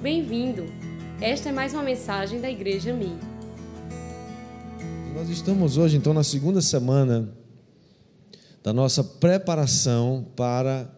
Bem-vindo! 0.00 0.64
Esta 1.20 1.48
é 1.48 1.52
mais 1.52 1.74
uma 1.74 1.82
mensagem 1.82 2.40
da 2.40 2.48
Igreja 2.48 2.94
Mi. 2.94 3.18
Nós 5.12 5.28
estamos 5.28 5.76
hoje, 5.76 5.96
então, 5.96 6.14
na 6.14 6.22
segunda 6.22 6.62
semana 6.62 7.28
da 8.62 8.72
nossa 8.72 9.02
preparação 9.02 10.24
para 10.36 10.88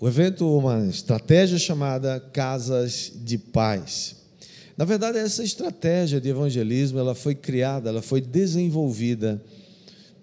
o 0.00 0.08
evento, 0.08 0.44
uma 0.58 0.84
estratégia 0.86 1.60
chamada 1.60 2.18
Casas 2.18 3.12
de 3.14 3.38
Paz. 3.38 4.16
Na 4.76 4.84
verdade, 4.84 5.18
essa 5.18 5.44
estratégia 5.44 6.20
de 6.20 6.28
evangelismo, 6.28 6.98
ela 6.98 7.14
foi 7.14 7.36
criada, 7.36 7.88
ela 7.88 8.02
foi 8.02 8.20
desenvolvida 8.20 9.40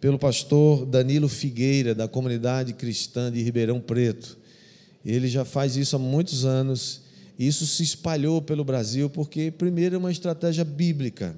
pelo 0.01 0.19
pastor 0.19 0.85
Danilo 0.85 1.29
Figueira, 1.29 1.95
da 1.95 2.09
comunidade 2.09 2.73
cristã 2.73 3.31
de 3.31 3.41
Ribeirão 3.41 3.79
Preto. 3.79 4.37
Ele 5.07 5.29
já 5.29 5.45
faz 5.45 5.77
isso 5.77 5.95
há 5.95 5.99
muitos 5.99 6.43
anos. 6.43 6.99
Isso 7.39 7.65
se 7.65 7.81
espalhou 7.81 8.41
pelo 8.41 8.65
Brasil 8.65 9.09
porque, 9.09 9.49
primeiro, 9.49 9.95
é 9.95 9.97
uma 9.97 10.11
estratégia 10.11 10.65
bíblica. 10.65 11.33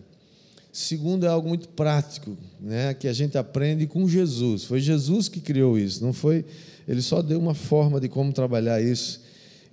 Segundo, 0.74 1.24
é 1.24 1.30
algo 1.30 1.48
muito 1.48 1.70
prático, 1.70 2.36
né, 2.60 2.96
que 2.96 3.08
a 3.08 3.14
gente 3.14 3.38
aprende 3.38 3.86
com 3.86 4.10
Jesus. 4.10 4.64
Foi 4.64 4.80
Jesus 4.80 5.30
que 5.30 5.40
criou 5.40 5.78
isso, 5.78 6.04
não 6.04 6.14
foi? 6.14 6.46
Ele 6.88 7.02
só 7.02 7.22
deu 7.22 7.38
uma 7.40 7.54
forma 7.54 8.00
de 8.00 8.10
como 8.10 8.34
trabalhar 8.34 8.82
isso. 8.82 9.22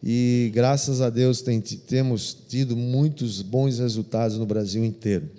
E 0.02 0.50
graças 0.52 1.00
a 1.00 1.08
Deus 1.08 1.40
tem, 1.40 1.58
temos 1.60 2.36
tido 2.48 2.76
muitos 2.76 3.40
bons 3.40 3.78
resultados 3.78 4.36
no 4.36 4.44
Brasil 4.44 4.84
inteiro. 4.84 5.30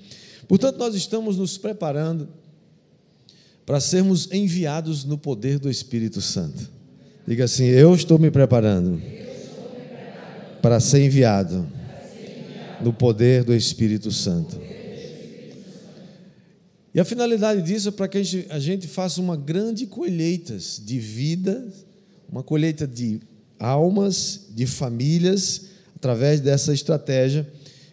Portanto, 0.47 0.77
nós 0.77 0.95
estamos 0.95 1.37
nos 1.37 1.59
preparando 1.59 2.27
para 3.67 3.79
sermos 3.79 4.31
enviados 4.31 5.03
no 5.03 5.17
poder 5.17 5.59
do 5.59 5.69
Espírito 5.69 6.21
Santo. 6.21 6.76
Diga 7.27 7.43
assim: 7.43 7.65
Eu 7.65 7.93
estou 7.93 8.17
me 8.17 8.31
preparando 8.31 9.01
para 10.61 10.79
ser 10.79 11.03
enviado 11.03 11.67
no 12.81 12.93
poder 12.93 13.43
do 13.43 13.53
Espírito 13.53 14.11
Santo. 14.11 14.59
E 16.93 16.99
a 16.99 17.05
finalidade 17.05 17.61
disso 17.61 17.89
é 17.89 17.91
para 17.91 18.07
que 18.07 18.17
a 18.17 18.23
gente, 18.23 18.47
a 18.49 18.59
gente 18.59 18.87
faça 18.87 19.21
uma 19.21 19.35
grande 19.35 19.85
colheita 19.85 20.57
de 20.81 20.97
vida, 20.97 21.67
uma 22.31 22.41
colheita 22.41 22.87
de 22.87 23.19
almas, 23.59 24.47
de 24.55 24.65
famílias, 24.65 25.65
através 25.95 26.39
dessa 26.39 26.73
estratégia 26.73 27.47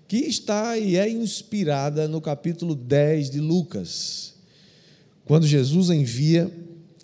que 0.06 0.18
está 0.18 0.78
e 0.78 0.96
é 0.96 1.08
inspirada 1.08 2.06
no 2.06 2.20
capítulo 2.20 2.74
10 2.74 3.30
de 3.30 3.40
Lucas 3.40 4.34
quando 5.24 5.46
Jesus 5.46 5.90
envia 5.90 6.50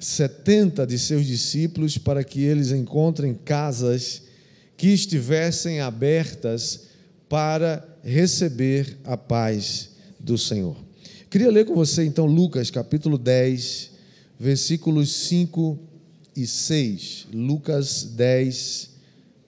70 0.01 0.87
de 0.87 0.99
seus 0.99 1.27
discípulos 1.27 1.99
para 1.99 2.25
que 2.25 2.43
eles 2.43 2.73
encontrem 2.73 3.35
casas 3.35 4.23
que 4.77 4.89
estivessem 4.89 5.81
abertas 5.81 6.89
para 7.29 7.87
receber 8.03 8.99
a 9.05 9.17
paz 9.17 9.91
do 10.19 10.39
Senhor. 10.39 10.77
Queria 11.29 11.51
ler 11.51 11.67
com 11.67 11.75
você 11.75 12.05
então 12.05 12.25
Lucas 12.27 12.71
capítulo 12.71 13.19
10, 13.19 13.91
versículos 14.39 15.13
5 15.29 15.79
e 16.35 16.47
6. 16.47 17.29
Lucas 17.33 18.05
10, 18.05 18.91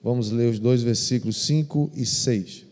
vamos 0.05 0.31
ler 0.31 0.50
os 0.50 0.59
dois 0.59 0.83
versículos 0.83 1.39
5 1.39 1.91
e 1.97 2.05
6. 2.05 2.66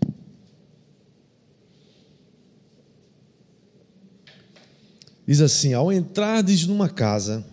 Diz 5.26 5.40
assim: 5.40 5.72
Ao 5.72 5.92
entrardes 5.92 6.66
numa 6.66 6.88
casa, 6.88 7.44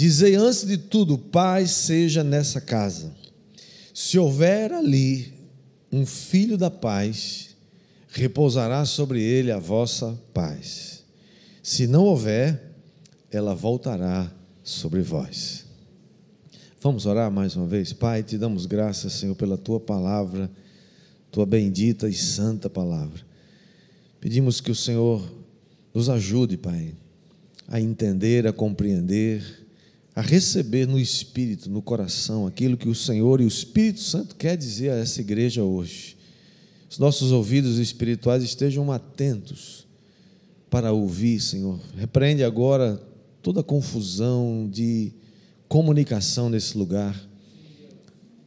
dizei 0.00 0.34
antes 0.34 0.66
de 0.66 0.78
tudo, 0.78 1.18
paz 1.18 1.70
seja 1.72 2.24
nessa 2.24 2.58
casa. 2.58 3.12
Se 3.92 4.18
houver 4.18 4.72
ali 4.72 5.34
um 5.92 6.06
filho 6.06 6.56
da 6.56 6.70
paz, 6.70 7.54
repousará 8.08 8.86
sobre 8.86 9.22
ele 9.22 9.52
a 9.52 9.58
vossa 9.58 10.18
paz. 10.32 11.04
Se 11.62 11.86
não 11.86 12.04
houver, 12.04 12.76
ela 13.30 13.54
voltará 13.54 14.32
sobre 14.64 15.02
vós. 15.02 15.66
Vamos 16.80 17.04
orar 17.04 17.30
mais 17.30 17.54
uma 17.54 17.66
vez? 17.66 17.92
Pai, 17.92 18.22
te 18.22 18.38
damos 18.38 18.64
graças, 18.64 19.12
Senhor, 19.12 19.34
pela 19.34 19.58
tua 19.58 19.78
palavra, 19.78 20.50
tua 21.30 21.44
bendita 21.44 22.08
e 22.08 22.14
santa 22.14 22.70
palavra. 22.70 23.20
Pedimos 24.18 24.62
que 24.62 24.70
o 24.70 24.74
Senhor 24.74 25.22
nos 25.92 26.08
ajude, 26.08 26.56
Pai, 26.56 26.94
a 27.68 27.78
entender, 27.78 28.46
a 28.46 28.52
compreender, 28.52 29.59
a 30.14 30.20
receber 30.20 30.86
no 30.86 30.98
espírito, 30.98 31.70
no 31.70 31.80
coração, 31.80 32.46
aquilo 32.46 32.76
que 32.76 32.88
o 32.88 32.94
Senhor 32.94 33.40
e 33.40 33.44
o 33.44 33.48
Espírito 33.48 34.00
Santo 34.00 34.34
quer 34.34 34.56
dizer 34.56 34.90
a 34.90 34.96
essa 34.96 35.20
igreja 35.20 35.62
hoje. 35.62 36.16
Os 36.90 36.98
nossos 36.98 37.30
ouvidos 37.30 37.78
espirituais 37.78 38.42
estejam 38.42 38.90
atentos 38.90 39.86
para 40.68 40.92
ouvir, 40.92 41.40
Senhor. 41.40 41.78
Repreende 41.96 42.42
agora 42.42 43.00
toda 43.40 43.62
confusão 43.62 44.68
de 44.70 45.12
comunicação 45.68 46.50
nesse 46.50 46.76
lugar. 46.76 47.28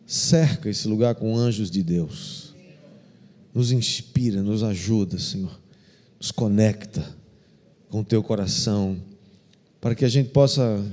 Cerca 0.06 0.69
esse 0.69 0.88
lugar 0.88 1.16
com 1.16 1.38
anjos 1.38 1.72
de 1.72 1.81
Deus. 1.81 2.53
Nos 3.53 3.72
inspira, 3.72 4.44
nos 4.44 4.63
ajuda, 4.63 5.18
Senhor. 5.18 5.57
Nos 6.19 6.31
conecta 6.31 7.16
com 7.90 8.01
o 8.01 8.03
teu 8.03 8.22
coração, 8.22 8.97
para 9.80 9.95
que 9.95 10.03
a 10.03 10.09
gente 10.09 10.30
possa 10.30 10.84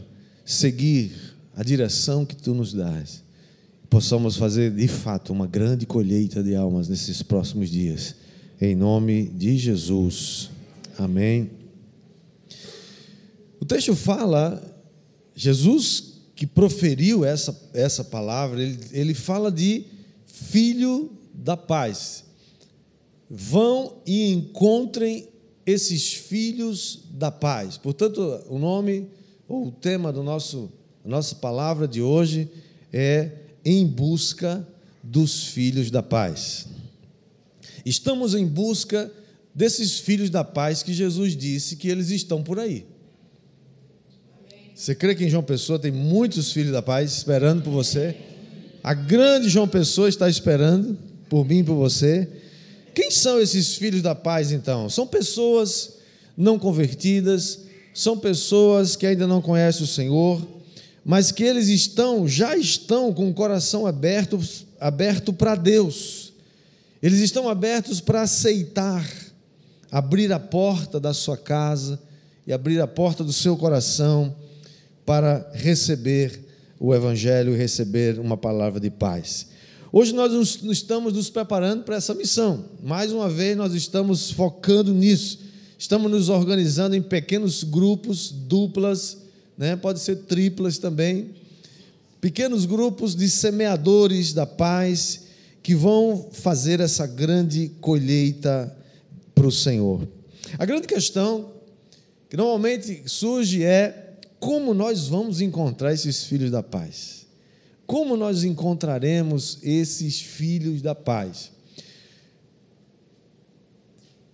seguir 0.50 1.12
a 1.54 1.62
direção 1.62 2.26
que 2.26 2.34
tu 2.34 2.54
nos 2.54 2.72
dás. 2.72 3.22
Possamos 3.88 4.36
fazer 4.36 4.72
de 4.72 4.88
fato 4.88 5.32
uma 5.32 5.46
grande 5.46 5.86
colheita 5.86 6.42
de 6.42 6.54
almas 6.54 6.88
nesses 6.88 7.22
próximos 7.22 7.70
dias. 7.70 8.14
Em 8.60 8.74
nome 8.74 9.26
de 9.26 9.56
Jesus. 9.56 10.50
Amém. 10.98 11.50
O 13.60 13.64
texto 13.64 13.94
fala, 13.94 14.62
Jesus 15.34 16.10
que 16.34 16.46
proferiu 16.46 17.24
essa, 17.24 17.54
essa 17.74 18.02
palavra, 18.02 18.62
ele, 18.62 18.78
ele 18.92 19.14
fala 19.14 19.52
de 19.52 19.84
filho 20.26 21.12
da 21.34 21.56
paz. 21.56 22.24
Vão 23.28 23.98
e 24.06 24.32
encontrem 24.32 25.28
esses 25.66 26.14
filhos 26.14 27.04
da 27.10 27.30
paz. 27.30 27.76
Portanto, 27.76 28.42
o 28.48 28.58
nome 28.58 29.06
ou 29.50 29.66
o 29.66 29.72
tema 29.72 30.12
do 30.12 30.22
nosso 30.22 30.70
nossa 31.04 31.34
palavra 31.34 31.88
de 31.88 32.00
hoje 32.00 32.48
é 32.92 33.32
em 33.64 33.84
busca 33.84 34.64
dos 35.02 35.48
filhos 35.48 35.90
da 35.90 36.02
paz. 36.02 36.66
Estamos 37.84 38.34
em 38.34 38.46
busca 38.46 39.10
desses 39.52 39.98
filhos 39.98 40.30
da 40.30 40.44
paz 40.44 40.82
que 40.84 40.92
Jesus 40.92 41.36
disse 41.36 41.74
que 41.74 41.88
eles 41.88 42.10
estão 42.10 42.44
por 42.44 42.60
aí. 42.60 42.86
Você 44.74 44.94
crê 44.94 45.14
que 45.14 45.24
em 45.24 45.28
João 45.28 45.42
Pessoa 45.42 45.78
tem 45.78 45.90
muitos 45.90 46.52
filhos 46.52 46.72
da 46.72 46.82
paz 46.82 47.10
esperando 47.10 47.62
por 47.62 47.70
você? 47.70 48.14
A 48.84 48.94
grande 48.94 49.48
João 49.48 49.66
Pessoa 49.66 50.08
está 50.08 50.28
esperando 50.28 50.96
por 51.28 51.44
mim 51.44 51.58
e 51.58 51.64
por 51.64 51.74
você. 51.74 52.28
Quem 52.94 53.10
são 53.10 53.40
esses 53.40 53.74
filhos 53.74 54.02
da 54.02 54.14
paz, 54.14 54.52
então? 54.52 54.88
São 54.88 55.06
pessoas 55.06 55.94
não 56.36 56.58
convertidas, 56.58 57.69
são 57.92 58.16
pessoas 58.18 58.96
que 58.96 59.06
ainda 59.06 59.26
não 59.26 59.42
conhecem 59.42 59.82
o 59.82 59.86
Senhor, 59.86 60.46
mas 61.04 61.32
que 61.32 61.42
eles 61.42 61.68
estão, 61.68 62.28
já 62.28 62.56
estão 62.56 63.12
com 63.12 63.28
o 63.28 63.34
coração 63.34 63.86
aberto, 63.86 64.40
aberto 64.78 65.32
para 65.32 65.54
Deus. 65.54 66.32
Eles 67.02 67.20
estão 67.20 67.48
abertos 67.48 68.00
para 68.00 68.22
aceitar, 68.22 69.08
abrir 69.90 70.32
a 70.32 70.38
porta 70.38 71.00
da 71.00 71.14
sua 71.14 71.36
casa 71.36 72.00
e 72.46 72.52
abrir 72.52 72.80
a 72.80 72.86
porta 72.86 73.24
do 73.24 73.32
seu 73.32 73.56
coração 73.56 74.34
para 75.04 75.50
receber 75.54 76.40
o 76.78 76.94
Evangelho 76.94 77.54
e 77.54 77.58
receber 77.58 78.18
uma 78.18 78.36
palavra 78.36 78.78
de 78.78 78.90
paz. 78.90 79.48
Hoje 79.92 80.14
nós 80.14 80.32
estamos 80.62 81.12
nos 81.12 81.28
preparando 81.28 81.82
para 81.82 81.96
essa 81.96 82.14
missão. 82.14 82.64
Mais 82.82 83.12
uma 83.12 83.28
vez, 83.28 83.56
nós 83.56 83.74
estamos 83.74 84.30
focando 84.30 84.94
nisso. 84.94 85.49
Estamos 85.80 86.10
nos 86.10 86.28
organizando 86.28 86.94
em 86.94 87.00
pequenos 87.00 87.64
grupos, 87.64 88.30
duplas, 88.30 89.16
né? 89.56 89.76
pode 89.76 89.98
ser 89.98 90.14
triplas 90.24 90.76
também. 90.76 91.30
Pequenos 92.20 92.66
grupos 92.66 93.16
de 93.16 93.30
semeadores 93.30 94.34
da 94.34 94.44
paz 94.44 95.22
que 95.62 95.74
vão 95.74 96.28
fazer 96.32 96.80
essa 96.80 97.06
grande 97.06 97.72
colheita 97.80 98.76
para 99.34 99.46
o 99.46 99.50
Senhor. 99.50 100.06
A 100.58 100.66
grande 100.66 100.86
questão 100.86 101.50
que 102.28 102.36
normalmente 102.36 103.04
surge 103.06 103.64
é 103.64 104.18
como 104.38 104.74
nós 104.74 105.08
vamos 105.08 105.40
encontrar 105.40 105.94
esses 105.94 106.24
filhos 106.24 106.50
da 106.50 106.62
paz. 106.62 107.26
Como 107.86 108.18
nós 108.18 108.44
encontraremos 108.44 109.56
esses 109.62 110.20
filhos 110.20 110.82
da 110.82 110.94
paz? 110.94 111.50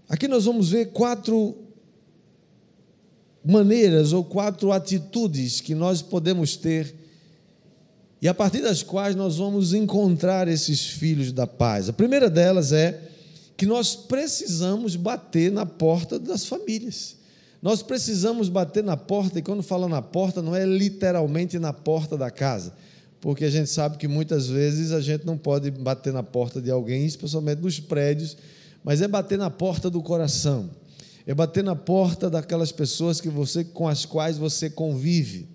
Aqui 0.09 0.29
nós 0.29 0.45
vamos 0.45 0.71
ver 0.71 0.87
quatro 0.93 1.57
maneiras 3.45 4.13
ou 4.13 4.25
quatro 4.25 4.73
atitudes 4.73 5.61
que 5.61 5.75
nós 5.75 6.03
podemos 6.03 6.57
ter 6.57 6.95
e 8.21 8.29
a 8.29 8.35
partir 8.35 8.63
das 8.63 8.83
quais 8.83 9.15
nós 9.15 9.37
vamos 9.37 9.75
encontrar 9.75 10.49
esses 10.49 10.87
filhos 10.87 11.33
da 11.33 11.47
paz. 11.47 11.89
A 11.89 11.93
primeira 11.93 12.31
delas 12.31 12.73
é 12.73 13.01
que 13.57 13.67
nós 13.67 13.95
precisamos 13.95 14.97
bater 14.97 15.53
na 15.53 15.67
porta 15.67 16.19
das 16.19 16.47
famílias. 16.47 17.17
Nós 17.61 17.83
precisamos 17.83 18.49
bater 18.49 18.85
na 18.85 18.97
porta, 18.97 19.39
e 19.39 19.43
quando 19.43 19.63
fala 19.63 19.89
na 19.89 20.03
porta, 20.03 20.43
não 20.43 20.55
é 20.55 20.65
literalmente 20.65 21.59
na 21.59 21.73
porta 21.73 22.17
da 22.17 22.31
casa, 22.31 22.73
porque 23.21 23.45
a 23.45 23.51
gente 23.51 23.71
sabe 23.71 23.97
que 23.97 24.07
muitas 24.07 24.47
vezes 24.47 24.93
a 24.93 25.01
gente 25.01 25.27
não 25.27 25.37
pode 25.37 25.71
bater 25.71 26.13
na 26.13 26.23
porta 26.23 26.61
de 26.61 26.71
alguém, 26.71 27.05
especialmente 27.07 27.63
nos 27.63 27.81
prédios, 27.81 28.37
mas 28.87 29.03
é 29.03 29.09
bater 29.09 29.37
na 29.37 29.51
porta 29.51 29.91
do 29.91 30.01
coração, 30.01 30.71
é 31.27 31.35
bater 31.35 31.65
na 31.65 31.75
porta 31.75 32.31
daquelas 32.31 32.71
pessoas 32.71 33.21
que 33.21 33.29
você, 33.29 33.65
com 33.65 33.89
as 33.89 34.07
quais 34.07 34.39
você 34.39 34.71
convive. 34.71 35.49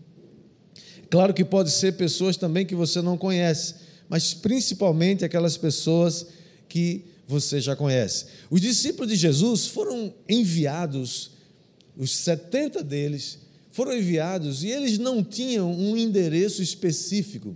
Claro 1.10 1.33
que 1.33 1.45
pode 1.45 1.72
ser 1.72 1.94
pessoas 1.94 2.36
também 2.36 2.66
que 2.66 2.75
você 2.75 3.01
não 3.01 3.18
conhece, 3.18 3.75
mas 4.10 4.33
principalmente 4.33 5.24
aquelas 5.24 5.56
pessoas 5.56 6.28
que 6.68 7.06
você 7.25 7.62
já 7.62 7.74
conhece. 7.74 8.25
Os 8.50 8.60
discípulos 8.60 9.10
de 9.10 9.16
Jesus 9.16 9.66
foram 9.66 10.13
enviados, 10.27 11.31
os 11.95 12.13
70 12.13 12.84
deles 12.84 13.39
foram 13.72 13.95
enviados 13.95 14.62
e 14.62 14.68
eles 14.68 14.98
não 14.98 15.24
tinham 15.24 15.72
um 15.72 15.95
endereço 15.95 16.62
específico. 16.62 17.56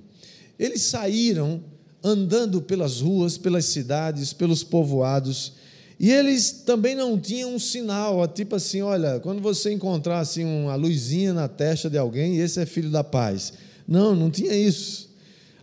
Eles 0.58 0.84
saíram 0.84 1.62
andando 2.02 2.62
pelas 2.62 3.02
ruas, 3.02 3.38
pelas 3.38 3.66
cidades, 3.66 4.32
pelos 4.32 4.64
povoados, 4.64 5.65
e 6.00 6.12
eles 6.12 6.52
também 6.52 6.94
não 6.94 7.18
tinham 7.18 7.56
um 7.56 7.60
sinal, 7.60 8.28
tipo 8.28 8.56
assim, 8.56 8.82
olha, 8.82 9.20
quando 9.22 9.42
você 9.42 9.72
encontrar 9.72 10.20
assim, 10.20 10.44
uma 10.44 10.76
luzinha 10.76 11.34
na 11.34 11.48
testa 11.48 11.90
de 11.90 11.98
alguém, 11.98 12.38
esse 12.38 12.60
é 12.60 12.66
filho 12.66 12.90
da 12.90 13.04
paz. 13.04 13.54
Não, 13.88 14.16
não 14.16 14.30
tinha 14.30 14.54
isso. 14.54 15.10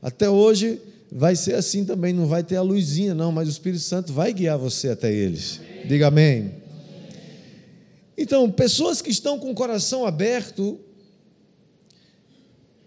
Até 0.01 0.31
hoje 0.31 0.81
vai 1.11 1.37
ser 1.37 1.55
assim 1.55 1.85
também, 1.85 2.15
não 2.15 2.27
vai 2.27 2.43
ter 2.43 2.57
a 2.57 2.63
luzinha, 2.63 3.15
não, 3.15 3.31
mas 3.31 3.47
o 3.47 3.51
Espírito 3.51 3.83
Santo 3.83 4.13
vai 4.13 4.33
guiar 4.33 4.57
você 4.57 4.89
até 4.89 5.13
eles. 5.13 5.61
Diga 5.87 6.07
amém. 6.07 6.63
Então, 8.17 8.51
pessoas 8.51 9.03
que 9.03 9.11
estão 9.11 9.39
com 9.39 9.51
o 9.51 9.55
coração 9.55 10.07
aberto 10.07 10.79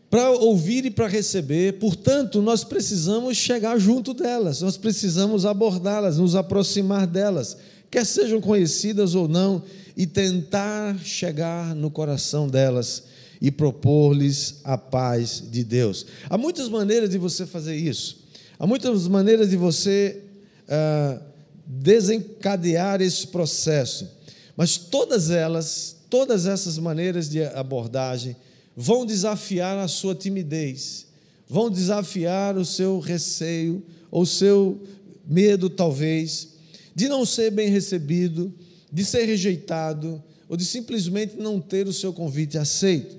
para 0.09 0.31
ouvir 0.31 0.85
e 0.85 0.91
para 0.91 1.07
receber, 1.07 1.79
portanto, 1.79 2.41
nós 2.41 2.63
precisamos 2.63 3.37
chegar 3.37 3.77
junto 3.79 4.13
delas, 4.13 4.61
nós 4.61 4.77
precisamos 4.77 5.45
abordá-las, 5.45 6.17
nos 6.17 6.35
aproximar 6.35 7.07
delas, 7.07 7.57
quer 7.89 8.05
sejam 8.05 8.39
conhecidas 8.39 9.15
ou 9.15 9.27
não, 9.27 9.63
e 9.97 10.05
tentar 10.05 10.97
chegar 10.99 11.73
no 11.73 11.89
coração 11.89 12.47
delas 12.47 13.03
e 13.41 13.49
propor-lhes 13.49 14.59
a 14.63 14.77
paz 14.77 15.43
de 15.49 15.63
Deus. 15.63 16.05
Há 16.29 16.37
muitas 16.37 16.67
maneiras 16.67 17.09
de 17.09 17.17
você 17.17 17.45
fazer 17.45 17.75
isso, 17.75 18.25
há 18.59 18.67
muitas 18.67 19.07
maneiras 19.07 19.49
de 19.49 19.57
você 19.57 20.21
ah, 20.67 21.19
desencadear 21.65 23.01
esse 23.01 23.27
processo, 23.27 24.09
mas 24.55 24.77
todas 24.77 25.29
elas, 25.29 25.95
todas 26.09 26.45
essas 26.45 26.77
maneiras 26.77 27.29
de 27.29 27.43
abordagem, 27.43 28.35
vão 28.75 29.05
desafiar 29.05 29.77
a 29.77 29.87
sua 29.87 30.13
timidez, 30.13 31.07
vão 31.47 31.69
desafiar 31.69 32.57
o 32.57 32.65
seu 32.65 32.99
receio, 32.99 33.83
ou 34.11 34.23
o 34.23 34.25
seu 34.25 34.81
medo, 35.25 35.69
talvez, 35.69 36.49
de 36.93 37.07
não 37.07 37.25
ser 37.25 37.51
bem 37.51 37.69
recebido, 37.69 38.53
de 38.91 39.03
ser 39.05 39.25
rejeitado, 39.25 40.21
ou 40.47 40.55
de 40.55 40.65
simplesmente 40.65 41.35
não 41.37 41.59
ter 41.59 41.87
o 41.87 41.93
seu 41.93 42.13
convite 42.13 42.57
aceito. 42.57 43.17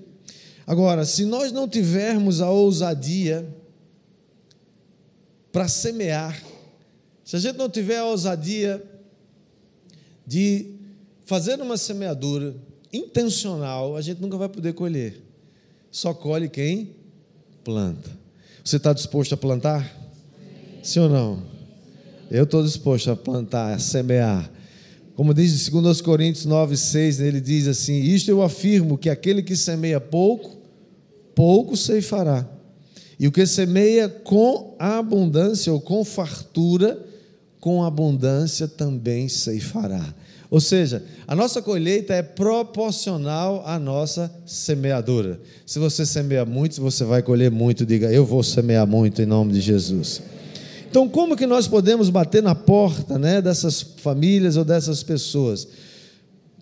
Agora, 0.66 1.04
se 1.04 1.24
nós 1.24 1.52
não 1.52 1.68
tivermos 1.68 2.40
a 2.40 2.50
ousadia 2.50 3.46
para 5.52 5.68
semear, 5.68 6.42
se 7.24 7.36
a 7.36 7.38
gente 7.38 7.56
não 7.56 7.68
tiver 7.68 7.98
a 7.98 8.04
ousadia 8.04 8.82
de 10.26 10.74
fazer 11.24 11.60
uma 11.60 11.76
semeadura 11.76 12.56
intencional, 12.92 13.96
a 13.96 14.00
gente 14.00 14.20
nunca 14.20 14.36
vai 14.36 14.48
poder 14.48 14.72
colher. 14.74 15.25
Só 15.96 16.12
colhe 16.12 16.46
quem 16.46 16.90
planta. 17.64 18.10
Você 18.62 18.76
está 18.76 18.92
disposto 18.92 19.32
a 19.32 19.36
plantar? 19.38 19.82
Sim, 20.82 20.82
Sim 20.82 21.00
ou 21.00 21.08
não? 21.08 21.42
Eu 22.30 22.44
estou 22.44 22.62
disposto 22.62 23.10
a 23.10 23.16
plantar, 23.16 23.72
a 23.72 23.78
semear. 23.78 24.52
Como 25.14 25.32
diz 25.32 25.66
em 25.66 25.80
2 25.80 26.02
Coríntios 26.02 26.44
9, 26.44 26.76
6, 26.76 27.20
ele 27.20 27.40
diz 27.40 27.66
assim: 27.66 28.02
Isto 28.02 28.30
eu 28.30 28.42
afirmo 28.42 28.98
que 28.98 29.08
aquele 29.08 29.42
que 29.42 29.56
semeia 29.56 29.98
pouco, 29.98 30.58
pouco 31.34 31.74
ceifará. 31.74 32.46
E 33.18 33.26
o 33.26 33.32
que 33.32 33.46
semeia 33.46 34.06
com 34.06 34.76
abundância 34.78 35.72
ou 35.72 35.80
com 35.80 36.04
fartura, 36.04 37.02
com 37.58 37.82
abundância 37.82 38.68
também 38.68 39.30
ceifará. 39.30 40.14
Ou 40.50 40.60
seja, 40.60 41.04
a 41.26 41.34
nossa 41.34 41.60
colheita 41.60 42.14
é 42.14 42.22
proporcional 42.22 43.62
à 43.66 43.78
nossa 43.78 44.32
semeadura. 44.46 45.40
Se 45.64 45.78
você 45.78 46.06
semeia 46.06 46.44
muito, 46.44 46.80
você 46.80 47.04
vai 47.04 47.22
colher 47.22 47.50
muito. 47.50 47.84
Diga, 47.84 48.12
eu 48.12 48.24
vou 48.24 48.42
semear 48.42 48.86
muito 48.86 49.20
em 49.20 49.26
nome 49.26 49.52
de 49.52 49.60
Jesus. 49.60 50.22
Então, 50.88 51.08
como 51.08 51.36
que 51.36 51.46
nós 51.46 51.66
podemos 51.66 52.08
bater 52.08 52.42
na 52.42 52.54
porta 52.54 53.18
né, 53.18 53.42
dessas 53.42 53.82
famílias 53.82 54.56
ou 54.56 54.64
dessas 54.64 55.02
pessoas? 55.02 55.66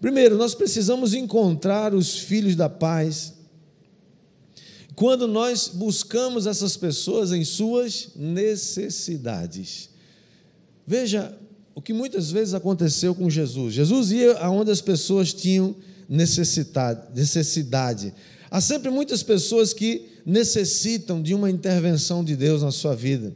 Primeiro, 0.00 0.36
nós 0.36 0.54
precisamos 0.54 1.14
encontrar 1.14 1.94
os 1.94 2.18
filhos 2.18 2.56
da 2.56 2.68
paz. 2.68 3.34
Quando 4.94 5.28
nós 5.28 5.68
buscamos 5.68 6.46
essas 6.46 6.76
pessoas 6.76 7.32
em 7.32 7.44
suas 7.44 8.10
necessidades. 8.16 9.90
Veja, 10.86 11.36
o 11.74 11.82
que 11.82 11.92
muitas 11.92 12.30
vezes 12.30 12.54
aconteceu 12.54 13.14
com 13.14 13.28
Jesus. 13.28 13.74
Jesus 13.74 14.12
ia 14.12 14.38
aonde 14.38 14.70
as 14.70 14.80
pessoas 14.80 15.34
tinham 15.34 15.74
necessidade. 16.08 18.14
Há 18.50 18.60
sempre 18.60 18.90
muitas 18.90 19.22
pessoas 19.22 19.72
que 19.72 20.06
necessitam 20.24 21.20
de 21.20 21.34
uma 21.34 21.50
intervenção 21.50 22.24
de 22.24 22.36
Deus 22.36 22.62
na 22.62 22.70
sua 22.70 22.94
vida. 22.94 23.34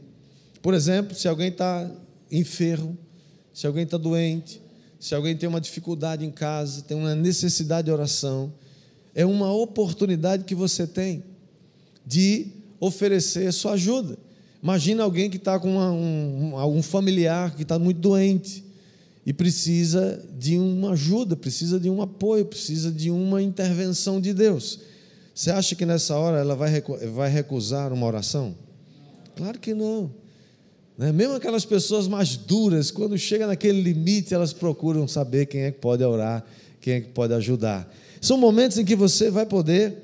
Por 0.61 0.73
exemplo, 0.73 1.15
se 1.15 1.27
alguém 1.27 1.49
está 1.49 1.89
enfermo, 2.31 2.97
se 3.53 3.67
alguém 3.67 3.83
está 3.83 3.97
doente, 3.97 4.61
se 4.99 5.13
alguém 5.13 5.35
tem 5.35 5.49
uma 5.49 5.61
dificuldade 5.61 6.25
em 6.25 6.31
casa, 6.31 6.81
tem 6.81 6.95
uma 6.95 7.15
necessidade 7.15 7.85
de 7.85 7.91
oração, 7.91 8.53
é 9.13 9.25
uma 9.25 9.51
oportunidade 9.51 10.43
que 10.43 10.55
você 10.55 10.87
tem 10.87 11.23
de 12.05 12.47
oferecer 12.79 13.51
sua 13.51 13.73
ajuda. 13.73 14.17
Imagina 14.61 15.03
alguém 15.03 15.29
que 15.29 15.37
está 15.37 15.57
com 15.57 15.75
uma, 15.75 15.91
um, 15.91 16.57
algum 16.57 16.81
familiar 16.81 17.55
que 17.55 17.63
está 17.63 17.79
muito 17.79 17.99
doente 17.99 18.63
e 19.25 19.31
precisa 19.31 20.25
de 20.37 20.57
uma 20.57 20.91
ajuda, 20.91 21.35
precisa 21.35 21.79
de 21.79 21.89
um 21.89 22.01
apoio, 22.01 22.45
precisa 22.45 22.91
de 22.91 23.09
uma 23.09 23.41
intervenção 23.41 24.19
de 24.19 24.33
Deus. 24.33 24.79
Você 25.33 25.51
acha 25.51 25.75
que 25.75 25.85
nessa 25.85 26.17
hora 26.17 26.39
ela 26.39 26.55
vai, 26.55 27.29
recusar 27.29 27.93
uma 27.93 28.05
oração? 28.05 28.53
Claro 29.37 29.57
que 29.57 29.73
não. 29.73 30.11
Né? 30.97 31.13
Mesmo 31.13 31.35
aquelas 31.35 31.63
pessoas 31.63 32.09
mais 32.09 32.35
duras, 32.35 32.91
quando 32.91 33.17
chega 33.17 33.47
naquele 33.47 33.81
limite, 33.81 34.33
elas 34.33 34.51
procuram 34.51 35.07
saber 35.07 35.45
quem 35.45 35.61
é 35.61 35.71
que 35.71 35.79
pode 35.79 36.03
orar, 36.03 36.43
quem 36.81 36.95
é 36.95 37.01
que 37.01 37.09
pode 37.09 37.33
ajudar. 37.33 37.89
São 38.19 38.37
momentos 38.37 38.77
em 38.77 38.83
que 38.83 38.97
você 38.97 39.31
vai 39.31 39.45
poder 39.45 39.95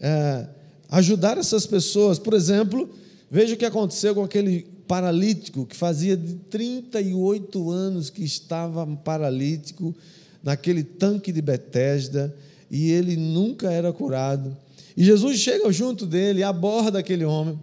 é, 0.00 0.46
ajudar 0.90 1.38
essas 1.38 1.66
pessoas. 1.66 2.20
Por 2.20 2.34
exemplo, 2.34 2.88
Veja 3.34 3.54
o 3.54 3.56
que 3.56 3.64
aconteceu 3.64 4.14
com 4.14 4.22
aquele 4.22 4.64
paralítico 4.86 5.66
que 5.66 5.74
fazia 5.74 6.16
de 6.16 6.36
38 6.36 7.68
anos 7.68 8.08
que 8.08 8.22
estava 8.22 8.86
paralítico 8.86 9.92
naquele 10.40 10.84
tanque 10.84 11.32
de 11.32 11.42
Betesda 11.42 12.32
e 12.70 12.92
ele 12.92 13.16
nunca 13.16 13.72
era 13.72 13.92
curado. 13.92 14.56
E 14.96 15.02
Jesus 15.02 15.40
chega 15.40 15.72
junto 15.72 16.06
dele, 16.06 16.44
aborda 16.44 17.00
aquele 17.00 17.24
homem, 17.24 17.58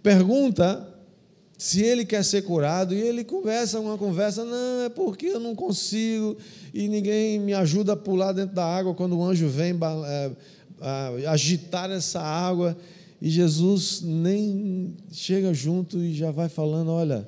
pergunta 0.00 0.88
se 1.58 1.82
ele 1.82 2.04
quer 2.04 2.24
ser 2.24 2.42
curado 2.42 2.94
e 2.94 3.00
ele 3.00 3.24
conversa 3.24 3.80
uma 3.80 3.98
conversa, 3.98 4.44
não, 4.44 4.84
é 4.84 4.88
porque 4.88 5.26
eu 5.26 5.40
não 5.40 5.56
consigo 5.56 6.36
e 6.72 6.86
ninguém 6.86 7.40
me 7.40 7.52
ajuda 7.52 7.94
a 7.94 7.96
pular 7.96 8.30
dentro 8.30 8.54
da 8.54 8.64
água 8.64 8.94
quando 8.94 9.18
o 9.18 9.24
anjo 9.24 9.48
vem 9.48 9.74
é, 10.06 11.26
agitar 11.26 11.90
essa 11.90 12.20
água. 12.20 12.76
E 13.20 13.30
Jesus 13.30 14.02
nem 14.02 14.94
chega 15.10 15.54
junto 15.54 15.98
e 15.98 16.14
já 16.14 16.30
vai 16.30 16.48
falando: 16.48 16.90
olha, 16.90 17.26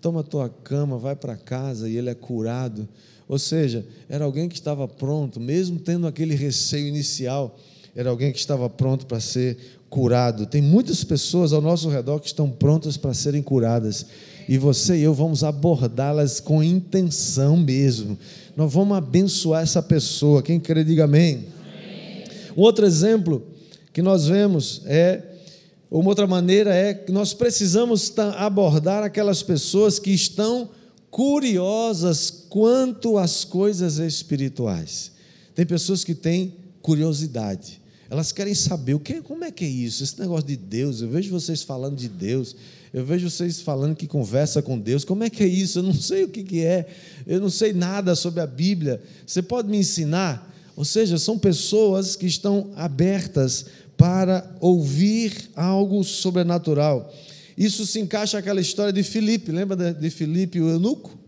toma 0.00 0.22
tua 0.22 0.48
cama, 0.48 0.98
vai 0.98 1.14
para 1.14 1.36
casa, 1.36 1.88
e 1.88 1.96
ele 1.96 2.10
é 2.10 2.14
curado. 2.14 2.88
Ou 3.28 3.38
seja, 3.38 3.86
era 4.08 4.24
alguém 4.24 4.48
que 4.48 4.56
estava 4.56 4.88
pronto, 4.88 5.38
mesmo 5.38 5.78
tendo 5.78 6.06
aquele 6.06 6.34
receio 6.34 6.88
inicial, 6.88 7.56
era 7.94 8.10
alguém 8.10 8.32
que 8.32 8.38
estava 8.38 8.68
pronto 8.68 9.06
para 9.06 9.20
ser 9.20 9.56
curado. 9.88 10.46
Tem 10.46 10.60
muitas 10.60 11.04
pessoas 11.04 11.52
ao 11.52 11.60
nosso 11.60 11.88
redor 11.88 12.18
que 12.18 12.26
estão 12.26 12.50
prontas 12.50 12.96
para 12.96 13.14
serem 13.14 13.42
curadas. 13.42 14.06
E 14.48 14.58
você 14.58 14.96
e 14.96 15.02
eu 15.02 15.14
vamos 15.14 15.44
abordá-las 15.44 16.40
com 16.40 16.62
intenção 16.62 17.56
mesmo. 17.56 18.18
Nós 18.56 18.72
vamos 18.72 18.96
abençoar 18.96 19.62
essa 19.62 19.82
pessoa. 19.82 20.42
Quem 20.42 20.58
crê, 20.58 20.82
diga 20.82 21.04
amém. 21.04 21.46
amém. 21.62 22.24
Um 22.56 22.62
outro 22.62 22.84
exemplo 22.84 23.44
que 23.92 24.02
nós 24.02 24.26
vemos 24.26 24.82
é 24.86 25.22
uma 25.90 26.08
outra 26.08 26.26
maneira 26.26 26.72
é 26.72 26.94
que 26.94 27.10
nós 27.10 27.34
precisamos 27.34 28.12
abordar 28.36 29.02
aquelas 29.02 29.42
pessoas 29.42 29.98
que 29.98 30.12
estão 30.12 30.70
curiosas 31.10 32.30
quanto 32.48 33.18
às 33.18 33.44
coisas 33.44 33.98
espirituais. 33.98 35.10
Tem 35.52 35.66
pessoas 35.66 36.04
que 36.04 36.14
têm 36.14 36.54
curiosidade. 36.80 37.80
Elas 38.08 38.30
querem 38.30 38.54
saber 38.54 38.94
o 38.94 39.00
que, 39.00 39.20
como 39.20 39.44
é 39.44 39.50
que 39.50 39.64
é 39.64 39.68
isso, 39.68 40.04
esse 40.04 40.18
negócio 40.20 40.46
de 40.46 40.56
Deus. 40.56 41.02
Eu 41.02 41.08
vejo 41.08 41.30
vocês 41.30 41.62
falando 41.62 41.96
de 41.96 42.08
Deus, 42.08 42.54
eu 42.94 43.04
vejo 43.04 43.28
vocês 43.28 43.60
falando 43.60 43.96
que 43.96 44.06
conversa 44.06 44.62
com 44.62 44.78
Deus. 44.78 45.04
Como 45.04 45.24
é 45.24 45.30
que 45.30 45.42
é 45.42 45.46
isso? 45.46 45.80
Eu 45.80 45.82
não 45.84 45.94
sei 45.94 46.24
o 46.24 46.28
que, 46.28 46.44
que 46.44 46.64
é, 46.64 46.86
eu 47.26 47.40
não 47.40 47.50
sei 47.50 47.72
nada 47.72 48.14
sobre 48.14 48.40
a 48.40 48.46
Bíblia. 48.46 49.02
Você 49.26 49.42
pode 49.42 49.68
me 49.68 49.78
ensinar? 49.78 50.49
Ou 50.80 50.84
seja, 50.86 51.18
são 51.18 51.38
pessoas 51.38 52.16
que 52.16 52.24
estão 52.24 52.70
abertas 52.74 53.66
para 53.98 54.50
ouvir 54.62 55.50
algo 55.54 56.02
sobrenatural. 56.02 57.12
Isso 57.54 57.84
se 57.84 58.00
encaixa 58.00 58.38
aquela 58.38 58.62
história 58.62 58.90
de 58.90 59.02
Filipe, 59.02 59.52
lembra 59.52 59.92
de 59.92 60.08
Filipe 60.08 60.58
o 60.58 60.70
eunuco? 60.70 61.18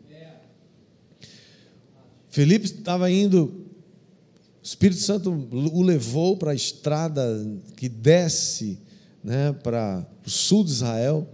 Filipe 2.30 2.64
estava 2.64 3.10
indo, 3.10 3.44
o 3.44 4.64
Espírito 4.64 5.02
Santo 5.02 5.30
o 5.30 5.82
levou 5.82 6.34
para 6.38 6.52
a 6.52 6.54
estrada 6.54 7.46
que 7.76 7.90
desce 7.90 8.78
né, 9.22 9.52
para 9.62 10.02
o 10.26 10.30
sul 10.30 10.64
de 10.64 10.70
Israel, 10.70 11.28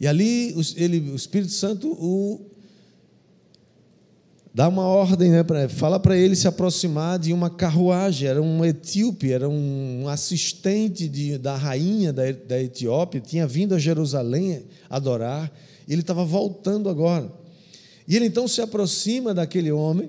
e 0.00 0.08
ali 0.08 0.52
ele, 0.74 1.12
o 1.12 1.14
Espírito 1.14 1.52
Santo 1.52 1.92
o 1.92 2.40
dá 4.56 4.70
uma 4.70 4.86
ordem, 4.86 5.30
né, 5.30 5.42
pra, 5.42 5.68
fala 5.68 6.00
para 6.00 6.16
ele 6.16 6.34
se 6.34 6.48
aproximar 6.48 7.18
de 7.18 7.30
uma 7.30 7.50
carruagem. 7.50 8.26
Era 8.26 8.40
um 8.40 8.64
etíope, 8.64 9.30
era 9.30 9.46
um 9.46 10.08
assistente 10.08 11.06
de, 11.06 11.36
da 11.36 11.54
rainha 11.54 12.10
da, 12.10 12.32
da 12.32 12.62
Etiópia, 12.62 13.20
tinha 13.20 13.46
vindo 13.46 13.74
a 13.74 13.78
Jerusalém 13.78 14.62
adorar, 14.88 15.52
e 15.86 15.92
ele 15.92 16.00
estava 16.00 16.24
voltando 16.24 16.88
agora. 16.88 17.30
E 18.08 18.16
ele 18.16 18.24
então 18.24 18.48
se 18.48 18.62
aproxima 18.62 19.34
daquele 19.34 19.70
homem, 19.70 20.08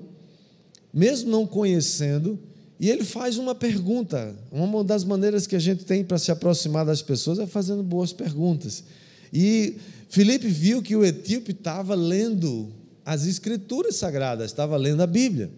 mesmo 0.94 1.30
não 1.30 1.46
conhecendo, 1.46 2.38
e 2.80 2.88
ele 2.88 3.04
faz 3.04 3.36
uma 3.36 3.54
pergunta. 3.54 4.34
Uma 4.50 4.82
das 4.82 5.04
maneiras 5.04 5.46
que 5.46 5.56
a 5.56 5.60
gente 5.60 5.84
tem 5.84 6.02
para 6.02 6.16
se 6.16 6.30
aproximar 6.30 6.86
das 6.86 7.02
pessoas 7.02 7.38
é 7.38 7.46
fazendo 7.46 7.82
boas 7.82 8.14
perguntas. 8.14 8.82
E 9.30 9.76
Felipe 10.08 10.48
viu 10.48 10.80
que 10.80 10.96
o 10.96 11.04
etíope 11.04 11.50
estava 11.50 11.94
lendo 11.94 12.77
as 13.08 13.24
escrituras 13.26 13.96
sagradas, 13.96 14.50
estava 14.50 14.76
lendo 14.76 15.02
a 15.02 15.06
Bíblia. 15.06 15.50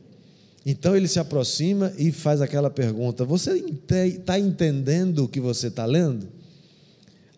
Então 0.64 0.94
ele 0.94 1.08
se 1.08 1.18
aproxima 1.18 1.92
e 1.98 2.12
faz 2.12 2.40
aquela 2.40 2.70
pergunta: 2.70 3.24
Você 3.24 3.64
está 3.90 4.38
entendendo 4.38 5.24
o 5.24 5.28
que 5.28 5.40
você 5.40 5.66
está 5.66 5.84
lendo? 5.84 6.28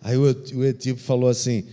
Aí 0.02 0.18
o 0.18 0.64
etíope 0.66 1.00
falou 1.00 1.30
assim: 1.30 1.64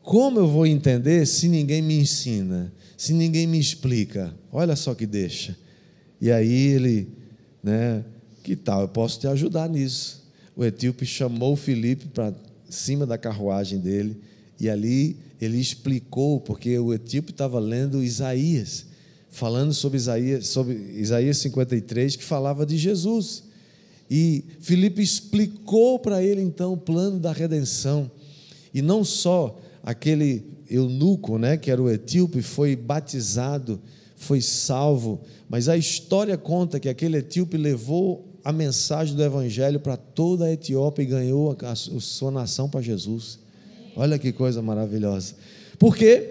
Como 0.00 0.38
eu 0.38 0.46
vou 0.46 0.64
entender 0.64 1.26
se 1.26 1.48
ninguém 1.48 1.82
me 1.82 1.98
ensina, 1.98 2.72
se 2.96 3.12
ninguém 3.12 3.48
me 3.48 3.58
explica? 3.58 4.32
Olha 4.52 4.76
só 4.76 4.94
que 4.94 5.04
deixa. 5.04 5.58
E 6.20 6.30
aí 6.30 6.68
ele, 6.68 7.08
né, 7.60 8.04
que 8.44 8.54
tal? 8.54 8.82
Eu 8.82 8.88
posso 8.88 9.18
te 9.18 9.26
ajudar 9.26 9.68
nisso. 9.68 10.22
O 10.54 10.64
etíope 10.64 11.04
chamou 11.04 11.54
o 11.54 11.56
Filipe 11.56 12.06
para 12.06 12.32
cima 12.70 13.04
da 13.04 13.18
carruagem 13.18 13.80
dele 13.80 14.20
e 14.62 14.70
ali 14.70 15.16
ele 15.40 15.58
explicou, 15.58 16.40
porque 16.40 16.78
o 16.78 16.94
etíope 16.94 17.32
estava 17.32 17.58
lendo 17.58 18.00
Isaías, 18.00 18.86
falando 19.28 19.74
sobre 19.74 19.98
Isaías, 19.98 20.46
sobre 20.46 20.74
Isaías 20.94 21.38
53, 21.38 22.14
que 22.14 22.22
falava 22.22 22.64
de 22.64 22.78
Jesus. 22.78 23.42
E 24.08 24.44
Filipe 24.60 25.02
explicou 25.02 25.98
para 25.98 26.22
ele 26.22 26.40
então 26.40 26.74
o 26.74 26.76
plano 26.76 27.18
da 27.18 27.32
redenção. 27.32 28.08
E 28.72 28.80
não 28.80 29.04
só 29.04 29.60
aquele 29.82 30.44
eunuco, 30.70 31.38
né, 31.38 31.56
que 31.56 31.68
era 31.68 31.82
o 31.82 31.90
etíope, 31.90 32.40
foi 32.40 32.76
batizado, 32.76 33.80
foi 34.14 34.40
salvo, 34.40 35.22
mas 35.48 35.68
a 35.68 35.76
história 35.76 36.38
conta 36.38 36.78
que 36.78 36.88
aquele 36.88 37.16
etíope 37.16 37.56
levou 37.56 38.32
a 38.44 38.52
mensagem 38.52 39.16
do 39.16 39.24
evangelho 39.24 39.80
para 39.80 39.96
toda 39.96 40.44
a 40.44 40.52
Etiópia 40.52 41.02
e 41.02 41.06
ganhou 41.06 41.50
a, 41.60 41.72
a 41.72 41.74
sua 41.74 42.30
nação 42.30 42.68
para 42.68 42.80
Jesus. 42.80 43.41
Olha 43.96 44.18
que 44.18 44.32
coisa 44.32 44.62
maravilhosa. 44.62 45.34
Por 45.78 45.96
quê? 45.96 46.30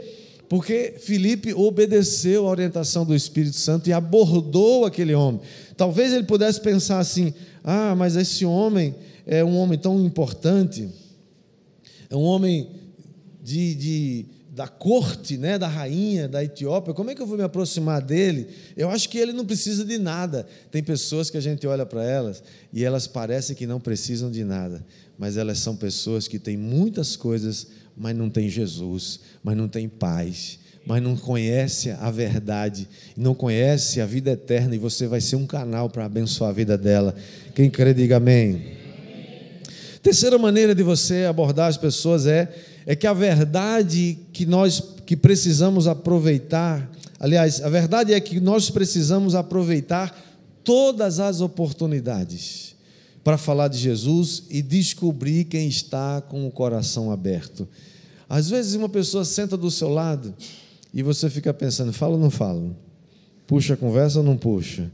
Porque 0.49 0.95
Felipe 0.99 1.53
obedeceu 1.53 2.45
a 2.45 2.49
orientação 2.49 3.05
do 3.05 3.15
Espírito 3.15 3.55
Santo 3.55 3.89
e 3.89 3.93
abordou 3.93 4.85
aquele 4.85 5.13
homem. 5.13 5.39
Talvez 5.77 6.11
ele 6.11 6.25
pudesse 6.25 6.59
pensar 6.59 6.99
assim: 6.99 7.33
ah, 7.63 7.95
mas 7.95 8.15
esse 8.15 8.45
homem 8.45 8.93
é 9.25 9.43
um 9.43 9.57
homem 9.57 9.79
tão 9.79 10.03
importante, 10.03 10.89
é 12.09 12.15
um 12.15 12.23
homem 12.23 12.69
de, 13.41 13.75
de 13.75 14.25
da 14.53 14.67
corte, 14.67 15.37
né, 15.37 15.57
da 15.57 15.67
rainha 15.69 16.27
da 16.27 16.43
Etiópia, 16.43 16.93
como 16.93 17.09
é 17.09 17.15
que 17.15 17.21
eu 17.21 17.25
vou 17.25 17.37
me 17.37 17.43
aproximar 17.43 18.01
dele? 18.01 18.49
Eu 18.75 18.89
acho 18.89 19.07
que 19.07 19.17
ele 19.17 19.31
não 19.31 19.45
precisa 19.45 19.85
de 19.85 19.97
nada. 19.97 20.45
Tem 20.69 20.83
pessoas 20.83 21.29
que 21.29 21.37
a 21.37 21.41
gente 21.41 21.65
olha 21.65 21.85
para 21.85 22.03
elas 22.03 22.43
e 22.73 22.83
elas 22.83 23.07
parecem 23.07 23.55
que 23.55 23.65
não 23.65 23.79
precisam 23.79 24.29
de 24.29 24.43
nada, 24.43 24.85
mas 25.17 25.37
elas 25.37 25.57
são 25.59 25.73
pessoas 25.73 26.27
que 26.27 26.37
têm 26.37 26.57
muitas 26.57 27.15
coisas, 27.15 27.67
mas 27.95 28.13
não 28.13 28.29
têm 28.29 28.49
Jesus, 28.49 29.21
mas 29.41 29.55
não 29.55 29.69
têm 29.69 29.87
paz, 29.87 30.59
mas 30.85 31.01
não 31.01 31.15
conhece 31.15 31.91
a 31.91 32.11
verdade, 32.11 32.89
não 33.15 33.33
conhece 33.33 34.01
a 34.01 34.05
vida 34.05 34.31
eterna 34.31 34.75
e 34.75 34.79
você 34.79 35.07
vai 35.07 35.21
ser 35.21 35.37
um 35.37 35.47
canal 35.47 35.89
para 35.89 36.03
abençoar 36.03 36.49
a 36.49 36.53
vida 36.53 36.77
dela. 36.77 37.15
Quem 37.55 37.69
crê, 37.69 37.93
diga 37.93 38.17
amém. 38.17 38.81
Terceira 40.03 40.37
maneira 40.37 40.75
de 40.75 40.83
você 40.83 41.25
abordar 41.25 41.69
as 41.69 41.77
pessoas 41.77 42.25
é 42.25 42.51
é 42.85 42.95
que 42.95 43.07
a 43.07 43.13
verdade 43.13 44.17
que 44.33 44.45
nós 44.45 44.81
que 45.05 45.15
precisamos 45.15 45.87
aproveitar, 45.87 46.89
aliás, 47.19 47.61
a 47.61 47.69
verdade 47.69 48.13
é 48.13 48.19
que 48.19 48.39
nós 48.39 48.69
precisamos 48.69 49.35
aproveitar 49.35 50.15
todas 50.63 51.19
as 51.19 51.41
oportunidades 51.41 52.75
para 53.23 53.37
falar 53.37 53.67
de 53.67 53.77
Jesus 53.77 54.43
e 54.49 54.61
descobrir 54.61 55.45
quem 55.45 55.67
está 55.67 56.21
com 56.21 56.47
o 56.47 56.51
coração 56.51 57.11
aberto. 57.11 57.67
Às 58.27 58.49
vezes 58.49 58.75
uma 58.75 58.89
pessoa 58.89 59.25
senta 59.25 59.57
do 59.57 59.69
seu 59.69 59.89
lado 59.89 60.33
e 60.93 61.03
você 61.03 61.29
fica 61.29 61.53
pensando, 61.53 61.91
fala 61.93 62.13
ou 62.13 62.19
não 62.19 62.31
fala? 62.31 62.75
Puxa 63.45 63.73
a 63.73 63.77
conversa 63.77 64.19
ou 64.19 64.23
não 64.23 64.37
puxa? 64.37 64.89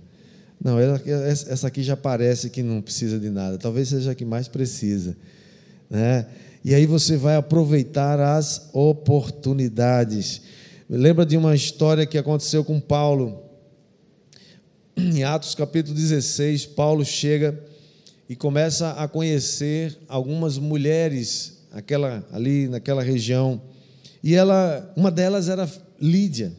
Não, 0.59 0.77
essa 0.79 1.67
aqui 1.67 1.83
já 1.83 1.95
parece 1.95 2.49
que 2.49 2.63
não 2.63 2.81
precisa 2.81 3.19
de 3.19 3.29
nada, 3.29 3.57
talvez 3.59 3.89
seja 3.89 4.11
a 4.11 4.15
que 4.15 4.25
mais 4.25 4.47
precisa. 4.47 5.15
Né? 5.89 6.25
E 6.67 6.75
aí 6.75 6.85
você 6.85 7.15
vai 7.15 7.37
aproveitar 7.37 8.19
as 8.19 8.69
oportunidades. 8.73 10.41
Lembra 10.89 11.25
de 11.25 11.37
uma 11.37 11.55
história 11.55 12.05
que 12.05 12.17
aconteceu 12.17 12.61
com 12.61 12.77
Paulo. 12.77 13.41
Em 14.97 15.23
Atos 15.23 15.55
capítulo 15.55 15.95
16, 15.95 16.65
Paulo 16.65 17.05
chega 17.05 17.57
e 18.27 18.35
começa 18.35 18.91
a 18.91 19.07
conhecer 19.07 19.97
algumas 20.09 20.57
mulheres 20.57 21.59
aquela, 21.71 22.21
ali 22.33 22.67
naquela 22.67 23.01
região. 23.01 23.61
E 24.21 24.35
ela, 24.35 24.91
uma 24.93 25.09
delas 25.09 25.47
era 25.47 25.71
Lídia. 26.01 26.51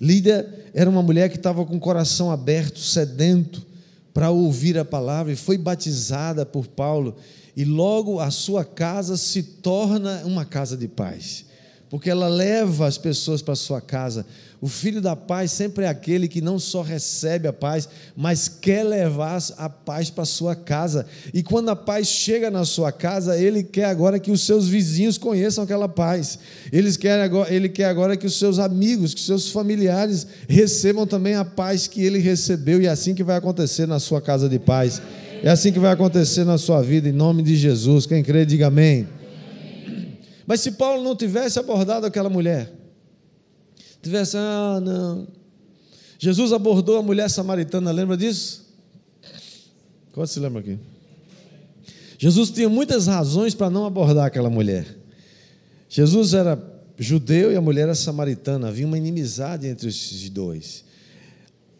Lídia 0.00 0.52
era 0.74 0.90
uma 0.90 1.00
mulher 1.00 1.28
que 1.30 1.36
estava 1.36 1.64
com 1.64 1.76
o 1.76 1.80
coração 1.80 2.32
aberto, 2.32 2.80
sedento 2.80 3.64
para 4.12 4.30
ouvir 4.30 4.76
a 4.76 4.84
palavra 4.84 5.32
e 5.32 5.36
foi 5.36 5.56
batizada 5.56 6.44
por 6.44 6.66
Paulo 6.66 7.14
e 7.58 7.64
logo 7.64 8.20
a 8.20 8.30
sua 8.30 8.64
casa 8.64 9.16
se 9.16 9.42
torna 9.42 10.22
uma 10.24 10.44
casa 10.44 10.76
de 10.76 10.86
paz, 10.86 11.44
porque 11.90 12.08
ela 12.08 12.28
leva 12.28 12.86
as 12.86 12.96
pessoas 12.96 13.42
para 13.42 13.56
sua 13.56 13.80
casa. 13.80 14.24
O 14.60 14.68
filho 14.68 15.00
da 15.00 15.16
paz 15.16 15.50
sempre 15.50 15.84
é 15.84 15.88
aquele 15.88 16.28
que 16.28 16.40
não 16.40 16.56
só 16.56 16.82
recebe 16.82 17.48
a 17.48 17.52
paz, 17.52 17.88
mas 18.16 18.46
quer 18.46 18.84
levar 18.84 19.42
a 19.56 19.68
paz 19.68 20.08
para 20.08 20.24
sua 20.24 20.54
casa. 20.54 21.04
E 21.34 21.42
quando 21.42 21.70
a 21.70 21.74
paz 21.74 22.06
chega 22.06 22.48
na 22.48 22.64
sua 22.64 22.92
casa, 22.92 23.36
ele 23.36 23.64
quer 23.64 23.86
agora 23.86 24.20
que 24.20 24.30
os 24.30 24.46
seus 24.46 24.68
vizinhos 24.68 25.18
conheçam 25.18 25.64
aquela 25.64 25.88
paz. 25.88 26.38
Eles 26.72 26.96
querem 26.96 27.24
agora, 27.24 27.52
ele 27.52 27.68
quer 27.68 27.86
agora 27.86 28.16
que 28.16 28.26
os 28.26 28.38
seus 28.38 28.60
amigos, 28.60 29.12
que 29.12 29.20
os 29.20 29.26
seus 29.26 29.50
familiares 29.50 30.28
recebam 30.48 31.08
também 31.08 31.34
a 31.34 31.44
paz 31.44 31.88
que 31.88 32.04
ele 32.04 32.20
recebeu, 32.20 32.80
e 32.80 32.86
é 32.86 32.88
assim 32.88 33.16
que 33.16 33.24
vai 33.24 33.36
acontecer 33.36 33.88
na 33.88 33.98
sua 33.98 34.22
casa 34.22 34.48
de 34.48 34.60
paz. 34.60 35.02
É 35.42 35.50
assim 35.50 35.72
que 35.72 35.78
vai 35.78 35.92
acontecer 35.92 36.44
na 36.44 36.58
sua 36.58 36.82
vida, 36.82 37.08
em 37.08 37.12
nome 37.12 37.42
de 37.42 37.56
Jesus. 37.56 38.06
Quem 38.06 38.22
crê, 38.22 38.44
diga 38.44 38.66
amém. 38.66 39.08
Mas 40.46 40.60
se 40.60 40.72
Paulo 40.72 41.02
não 41.02 41.14
tivesse 41.14 41.58
abordado 41.58 42.06
aquela 42.06 42.28
mulher, 42.28 42.72
tivesse, 44.02 44.36
ah, 44.36 44.80
não. 44.82 45.28
Jesus 46.18 46.52
abordou 46.52 46.98
a 46.98 47.02
mulher 47.02 47.30
samaritana, 47.30 47.92
lembra 47.92 48.16
disso? 48.16 48.66
Quanto 50.12 50.28
se 50.28 50.40
lembra 50.40 50.60
aqui? 50.60 50.78
Jesus 52.18 52.50
tinha 52.50 52.68
muitas 52.68 53.06
razões 53.06 53.54
para 53.54 53.70
não 53.70 53.86
abordar 53.86 54.26
aquela 54.26 54.50
mulher. 54.50 54.86
Jesus 55.88 56.34
era 56.34 56.60
judeu 56.98 57.52
e 57.52 57.56
a 57.56 57.60
mulher 57.60 57.82
era 57.82 57.94
samaritana, 57.94 58.68
havia 58.68 58.86
uma 58.86 58.98
inimizade 58.98 59.68
entre 59.68 59.86
os 59.86 60.28
dois. 60.30 60.84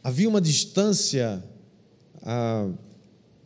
Havia 0.05 0.29
uma 0.29 0.41
distância. 0.41 1.43
Ah, 2.23 2.69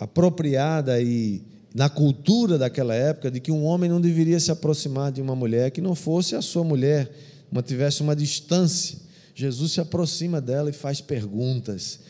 apropriada 0.02 1.00
e, 1.00 1.42
na 1.74 1.88
cultura 1.88 2.58
daquela 2.58 2.94
época 2.94 3.30
de 3.30 3.40
que 3.40 3.50
um 3.50 3.64
homem 3.64 3.88
não 3.88 4.00
deveria 4.00 4.38
se 4.38 4.50
aproximar 4.50 5.10
de 5.10 5.22
uma 5.22 5.34
mulher 5.34 5.70
que 5.70 5.80
não 5.80 5.94
fosse 5.94 6.34
a 6.34 6.42
sua 6.42 6.62
mulher, 6.62 7.10
mantivesse 7.50 8.02
uma 8.02 8.14
distância. 8.14 8.98
Jesus 9.34 9.72
se 9.72 9.80
aproxima 9.80 10.40
dela 10.40 10.68
e 10.68 10.72
faz 10.72 11.00
perguntas. 11.00 12.00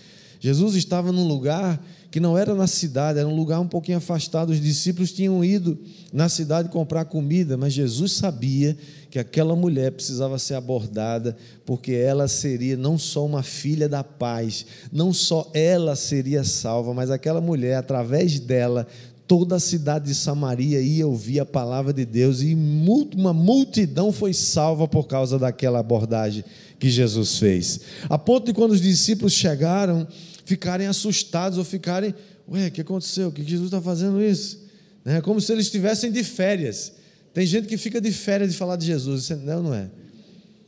Jesus 0.42 0.75
estava 0.75 1.12
num 1.12 1.25
lugar 1.25 1.80
que 2.11 2.18
não 2.18 2.37
era 2.37 2.52
na 2.52 2.66
cidade, 2.66 3.16
era 3.16 3.28
um 3.28 3.37
lugar 3.37 3.61
um 3.61 3.68
pouquinho 3.68 3.99
afastado. 3.99 4.50
Os 4.50 4.61
discípulos 4.61 5.12
tinham 5.12 5.44
ido 5.44 5.78
na 6.12 6.28
cidade 6.28 6.68
comprar 6.68 7.04
comida, 7.04 7.56
mas 7.56 7.72
Jesus 7.72 8.11
sabia 8.11 8.76
que 9.08 9.20
aquela 9.20 9.54
mulher 9.54 9.92
precisava 9.92 10.40
ser 10.40 10.54
abordada, 10.54 11.37
porque 11.64 11.92
ela 11.92 12.26
seria 12.26 12.76
não 12.76 12.99
só 12.99 13.25
uma 13.25 13.44
filha 13.44 13.88
da 13.88 14.02
paz, 14.02 14.66
não 14.90 15.12
só 15.12 15.49
ela 15.54 15.94
seria 15.94 16.42
salva, 16.42 16.92
mas 16.92 17.08
aquela 17.08 17.40
mulher, 17.40 17.76
através 17.76 18.40
dela, 18.40 18.88
toda 19.28 19.54
a 19.54 19.61
cidade 19.61 20.06
de 20.06 20.14
Samaria 20.16 20.80
ia 20.80 21.06
ouvir 21.06 21.38
a 21.38 21.46
palavra 21.46 21.92
de 21.92 22.04
Deus 22.04 22.42
e 22.42 22.52
uma 22.52 23.32
multidão 23.32 24.11
foi 24.11 24.34
salva 24.34 24.88
por 24.88 25.06
causa 25.06 25.38
daquela 25.38 25.78
abordagem 25.78 26.44
que 26.80 26.90
Jesus 26.90 27.38
fez. 27.38 27.80
A 28.08 28.18
ponto 28.18 28.46
de 28.46 28.52
quando 28.52 28.72
os 28.72 28.80
discípulos 28.80 29.32
chegaram, 29.32 30.04
ficarem 30.44 30.87
assustados 30.87 31.58
ou 31.58 31.64
ficarem, 31.64 32.14
ué, 32.49 32.68
o 32.68 32.70
que 32.70 32.80
aconteceu? 32.80 33.28
O 33.28 33.32
que 33.32 33.42
Jesus 33.42 33.66
está 33.66 33.80
fazendo 33.80 34.22
isso? 34.22 34.61
É 35.04 35.20
como 35.20 35.40
se 35.40 35.52
eles 35.52 35.66
estivessem 35.66 36.11
de 36.11 36.22
férias. 36.22 36.92
Tem 37.34 37.46
gente 37.46 37.66
que 37.66 37.76
fica 37.76 38.00
de 38.00 38.12
férias 38.12 38.52
de 38.52 38.56
falar 38.56 38.76
de 38.76 38.87
Jesus. 38.87 39.25
Isso 39.25 39.37
não, 39.37 39.62
não 39.62 39.75
é. 39.75 39.90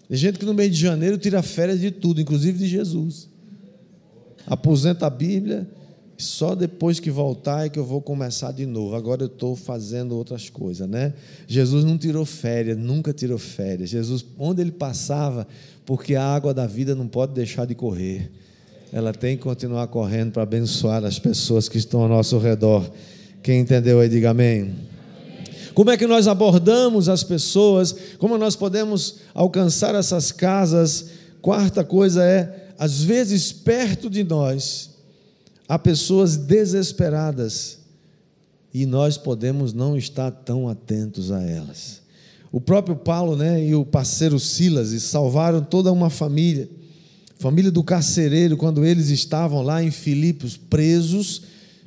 Tem 0.08 0.16
gente 0.16 0.38
que 0.38 0.44
no 0.44 0.54
mês 0.54 0.74
de 0.74 0.80
janeiro 0.80 1.16
tira 1.18 1.42
férias 1.42 1.80
de 1.80 1.90
tudo, 1.90 2.20
inclusive 2.20 2.58
de 2.58 2.66
Jesus. 2.66 3.28
Aposenta 4.46 5.06
a 5.06 5.10
Bíblia, 5.10 5.68
só 6.18 6.54
depois 6.54 7.00
que 7.00 7.10
voltar 7.10 7.66
é 7.66 7.68
que 7.68 7.78
eu 7.78 7.84
vou 7.84 8.00
começar 8.00 8.52
de 8.52 8.66
novo. 8.66 8.94
Agora 8.94 9.22
eu 9.22 9.26
estou 9.26 9.56
fazendo 9.56 10.16
outras 10.16 10.50
coisas, 10.50 10.88
né? 10.88 11.14
Jesus 11.46 11.84
não 11.84 11.96
tirou 11.96 12.24
férias, 12.24 12.76
nunca 12.76 13.12
tirou 13.12 13.38
férias. 13.38 13.90
Jesus, 13.90 14.24
onde 14.38 14.60
ele 14.60 14.72
passava, 14.72 15.46
porque 15.86 16.14
a 16.14 16.24
água 16.24 16.52
da 16.52 16.66
vida 16.66 16.94
não 16.94 17.06
pode 17.06 17.32
deixar 17.32 17.66
de 17.66 17.74
correr 17.74 18.30
ela 18.94 19.12
tem 19.12 19.36
que 19.36 19.42
continuar 19.42 19.88
correndo 19.88 20.30
para 20.30 20.44
abençoar 20.44 21.04
as 21.04 21.18
pessoas 21.18 21.68
que 21.68 21.76
estão 21.76 22.02
ao 22.02 22.08
nosso 22.08 22.38
redor. 22.38 22.88
Quem 23.42 23.58
entendeu 23.58 23.98
aí, 23.98 24.08
diga 24.08 24.30
amém. 24.30 24.72
Como 25.74 25.90
é 25.90 25.96
que 25.96 26.06
nós 26.06 26.28
abordamos 26.28 27.08
as 27.08 27.24
pessoas? 27.24 27.92
Como 28.18 28.38
nós 28.38 28.54
podemos 28.54 29.16
alcançar 29.34 29.96
essas 29.96 30.30
casas? 30.30 31.06
Quarta 31.42 31.82
coisa 31.82 32.22
é, 32.22 32.68
às 32.78 33.02
vezes, 33.02 33.50
perto 33.50 34.08
de 34.08 34.22
nós, 34.22 34.90
há 35.68 35.76
pessoas 35.76 36.36
desesperadas 36.36 37.78
e 38.72 38.86
nós 38.86 39.18
podemos 39.18 39.72
não 39.72 39.98
estar 39.98 40.30
tão 40.30 40.68
atentos 40.68 41.32
a 41.32 41.42
elas. 41.42 42.00
O 42.52 42.60
próprio 42.60 42.94
Paulo 42.94 43.34
né, 43.34 43.60
e 43.66 43.74
o 43.74 43.84
parceiro 43.84 44.38
Silas 44.38 44.90
salvaram 45.02 45.60
toda 45.60 45.90
uma 45.90 46.10
família 46.10 46.70
família 47.38 47.70
do 47.70 47.82
carcereiro, 47.82 48.56
quando 48.56 48.84
eles 48.84 49.08
estavam 49.08 49.62
lá 49.62 49.82
em 49.82 49.90
Filipos, 49.90 50.56
presos, 50.56 51.42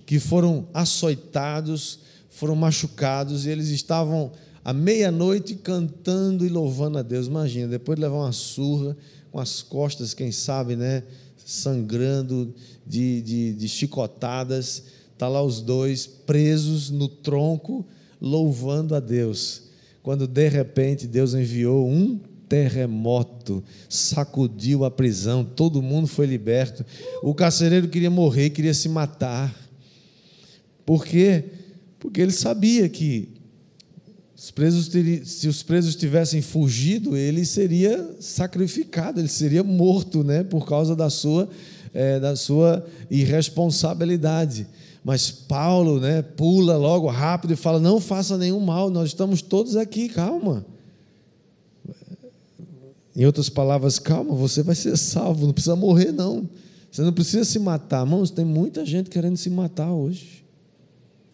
que 0.06 0.20
foram 0.20 0.68
açoitados, 0.74 2.00
foram 2.30 2.56
machucados, 2.56 3.46
e 3.46 3.50
eles 3.50 3.70
estavam 3.70 4.32
à 4.64 4.74
meia-noite 4.74 5.56
cantando 5.56 6.46
e 6.46 6.50
louvando 6.50 6.98
a 6.98 7.02
Deus. 7.02 7.28
Imagina, 7.28 7.68
depois 7.68 7.96
de 7.96 8.02
levar 8.04 8.18
uma 8.18 8.32
surra, 8.32 8.96
com 9.32 9.40
as 9.40 9.62
costas, 9.62 10.14
quem 10.14 10.32
sabe, 10.32 10.76
né, 10.76 11.04
sangrando 11.46 12.54
de, 12.86 13.22
de, 13.22 13.54
de 13.54 13.68
chicotadas, 13.68 14.84
está 15.14 15.28
lá 15.28 15.42
os 15.42 15.62
dois 15.62 16.06
presos 16.06 16.90
no 16.90 17.08
tronco, 17.08 17.86
louvando 18.22 18.96
a 18.96 19.00
Deus. 19.00 19.64
Quando 20.04 20.28
de 20.28 20.48
repente 20.48 21.08
Deus 21.08 21.34
enviou 21.34 21.88
um 21.88 22.20
terremoto 22.48 23.64
sacudiu 23.90 24.86
a 24.86 24.92
prisão, 24.92 25.44
todo 25.44 25.82
mundo 25.82 26.08
foi 26.08 26.26
liberto. 26.26 26.86
O 27.22 27.34
carcereiro 27.34 27.88
queria 27.88 28.10
morrer, 28.10 28.50
queria 28.50 28.74
se 28.74 28.90
matar. 28.90 29.54
Por 30.86 31.06
quê? 31.06 31.44
Porque 32.00 32.22
ele 32.22 32.32
sabia 32.32 32.88
que 32.88 33.38
os 34.38 34.52
presos, 34.52 34.92
se 35.26 35.48
os 35.48 35.64
presos 35.64 35.96
tivessem 35.96 36.42
fugido, 36.42 37.18
ele 37.18 37.44
seria 37.44 38.16
sacrificado, 38.20 39.20
ele 39.20 39.28
seria 39.28 39.64
morto, 39.64 40.24
né, 40.24 40.44
por 40.44 40.68
causa 40.68 40.96
da 40.96 41.10
sua, 41.10 41.50
é, 41.94 42.20
da 42.20 42.36
sua 42.36 42.86
irresponsabilidade. 43.10 44.68
Mas 45.04 45.32
Paulo, 45.32 46.00
né, 46.00 46.22
pula 46.22 46.78
logo 46.78 47.08
rápido 47.08 47.54
e 47.54 47.56
fala: 47.56 47.80
não 47.80 48.00
faça 48.00 48.38
nenhum 48.38 48.60
mal, 48.60 48.90
nós 48.90 49.10
estamos 49.10 49.42
todos 49.42 49.76
aqui, 49.76 50.08
calma. 50.08 50.66
Em 53.18 53.26
outras 53.26 53.50
palavras, 53.50 53.98
calma, 53.98 54.36
você 54.36 54.62
vai 54.62 54.76
ser 54.76 54.96
salvo, 54.96 55.48
não 55.48 55.54
precisa 55.54 55.76
morrer, 55.76 56.12
não. 56.12 56.48
Você 56.92 57.02
não 57.02 57.12
precisa 57.12 57.44
se 57.44 57.58
matar. 57.58 58.06
Irmãos, 58.06 58.30
tem 58.30 58.46
muita 58.46 58.86
gente 58.86 59.10
querendo 59.10 59.36
se 59.36 59.50
matar 59.50 59.92
hoje. 59.92 60.46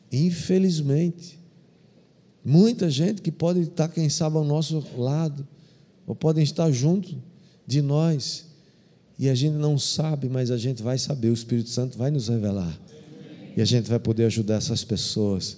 Infelizmente. 0.09 1.37
Muita 2.43 2.89
gente 2.89 3.21
que 3.21 3.29
pode 3.29 3.59
estar, 3.63 3.89
quem 3.89 4.07
sabe, 4.07 4.37
ao 4.37 4.45
nosso 4.45 4.81
lado, 4.97 5.45
ou 6.07 6.15
podem 6.15 6.41
estar 6.41 6.71
junto 6.71 7.21
de 7.67 7.81
nós, 7.81 8.45
e 9.19 9.27
a 9.27 9.35
gente 9.35 9.55
não 9.55 9.77
sabe, 9.77 10.29
mas 10.29 10.51
a 10.51 10.57
gente 10.57 10.81
vai 10.81 10.97
saber, 10.97 11.29
o 11.29 11.33
Espírito 11.33 11.69
Santo 11.69 11.97
vai 11.97 12.11
nos 12.11 12.29
revelar, 12.29 12.77
e 13.55 13.61
a 13.61 13.65
gente 13.65 13.89
vai 13.89 13.99
poder 13.99 14.25
ajudar 14.25 14.55
essas 14.55 14.83
pessoas, 14.83 15.57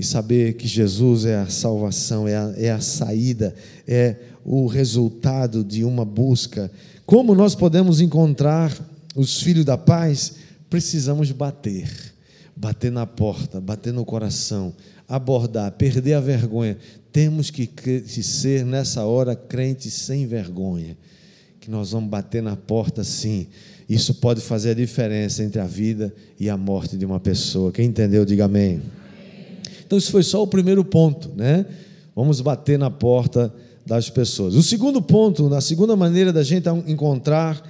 e 0.00 0.02
saber 0.02 0.54
que 0.54 0.66
Jesus 0.66 1.26
é 1.26 1.36
a 1.36 1.50
salvação, 1.50 2.26
é 2.26 2.34
a, 2.34 2.54
é 2.56 2.70
a 2.70 2.80
saída, 2.80 3.54
é 3.86 4.16
o 4.42 4.66
resultado 4.66 5.62
de 5.62 5.84
uma 5.84 6.06
busca. 6.06 6.72
Como 7.04 7.34
nós 7.34 7.54
podemos 7.54 8.00
encontrar 8.00 8.74
os 9.14 9.42
filhos 9.42 9.66
da 9.66 9.76
paz? 9.76 10.36
Precisamos 10.70 11.30
bater, 11.32 11.86
bater 12.56 12.90
na 12.90 13.04
porta, 13.04 13.60
bater 13.60 13.92
no 13.92 14.02
coração, 14.06 14.72
abordar, 15.06 15.70
perder 15.72 16.14
a 16.14 16.20
vergonha. 16.20 16.78
Temos 17.12 17.50
que 17.50 17.68
ser 18.22 18.64
nessa 18.64 19.04
hora 19.04 19.36
crentes 19.36 19.92
sem 19.92 20.26
vergonha, 20.26 20.96
que 21.60 21.70
nós 21.70 21.90
vamos 21.90 22.08
bater 22.08 22.42
na 22.42 22.56
porta 22.56 23.04
sim. 23.04 23.48
Isso 23.86 24.14
pode 24.14 24.40
fazer 24.40 24.70
a 24.70 24.74
diferença 24.74 25.44
entre 25.44 25.60
a 25.60 25.66
vida 25.66 26.10
e 26.38 26.48
a 26.48 26.56
morte 26.56 26.96
de 26.96 27.04
uma 27.04 27.20
pessoa. 27.20 27.70
Quem 27.70 27.84
entendeu, 27.84 28.24
diga 28.24 28.46
amém. 28.46 28.80
Então, 29.90 29.98
isso 29.98 30.12
foi 30.12 30.22
só 30.22 30.40
o 30.40 30.46
primeiro 30.46 30.84
ponto, 30.84 31.32
né? 31.34 31.66
Vamos 32.14 32.40
bater 32.40 32.78
na 32.78 32.92
porta 32.92 33.52
das 33.84 34.08
pessoas. 34.08 34.54
O 34.54 34.62
segundo 34.62 35.02
ponto, 35.02 35.52
a 35.52 35.60
segunda 35.60 35.96
maneira 35.96 36.32
da 36.32 36.44
gente 36.44 36.68
encontrar 36.86 37.60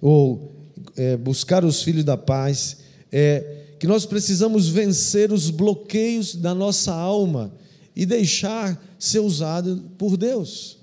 ou 0.00 0.50
é, 0.96 1.14
buscar 1.14 1.66
os 1.66 1.82
filhos 1.82 2.04
da 2.04 2.16
paz 2.16 2.78
é 3.12 3.66
que 3.78 3.86
nós 3.86 4.06
precisamos 4.06 4.70
vencer 4.70 5.30
os 5.30 5.50
bloqueios 5.50 6.34
da 6.34 6.54
nossa 6.54 6.94
alma 6.94 7.52
e 7.94 8.06
deixar 8.06 8.82
ser 8.98 9.18
usado 9.18 9.84
por 9.98 10.16
Deus. 10.16 10.78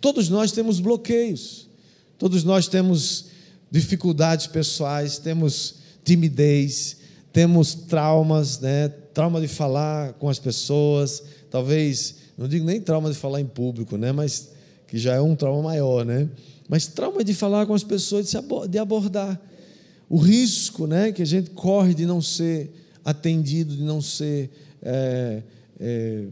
Todos 0.00 0.28
nós 0.28 0.50
temos 0.50 0.80
bloqueios, 0.80 1.68
todos 2.18 2.42
nós 2.42 2.66
temos 2.66 3.26
dificuldades 3.70 4.48
pessoais, 4.48 5.18
temos 5.18 5.76
timidez, 6.04 6.96
temos 7.32 7.74
traumas, 7.74 8.58
né? 8.58 8.92
Trauma 9.16 9.40
de 9.40 9.48
falar 9.48 10.12
com 10.12 10.28
as 10.28 10.38
pessoas, 10.38 11.22
talvez 11.50 12.16
não 12.36 12.46
digo 12.46 12.66
nem 12.66 12.78
trauma 12.78 13.10
de 13.10 13.16
falar 13.16 13.40
em 13.40 13.46
público, 13.46 13.96
né? 13.96 14.12
Mas 14.12 14.50
que 14.86 14.98
já 14.98 15.14
é 15.14 15.20
um 15.22 15.34
trauma 15.34 15.62
maior, 15.62 16.04
né? 16.04 16.28
Mas 16.68 16.86
trauma 16.86 17.24
de 17.24 17.32
falar 17.32 17.64
com 17.64 17.72
as 17.72 17.82
pessoas, 17.82 18.30
de 18.68 18.78
abordar 18.78 19.40
o 20.06 20.18
risco, 20.18 20.86
né? 20.86 21.12
Que 21.12 21.22
a 21.22 21.26
gente 21.26 21.48
corre 21.48 21.94
de 21.94 22.04
não 22.04 22.20
ser 22.20 22.70
atendido, 23.02 23.74
de 23.74 23.82
não 23.84 24.02
ser 24.02 24.50
é, 24.82 25.42
é, 25.80 26.26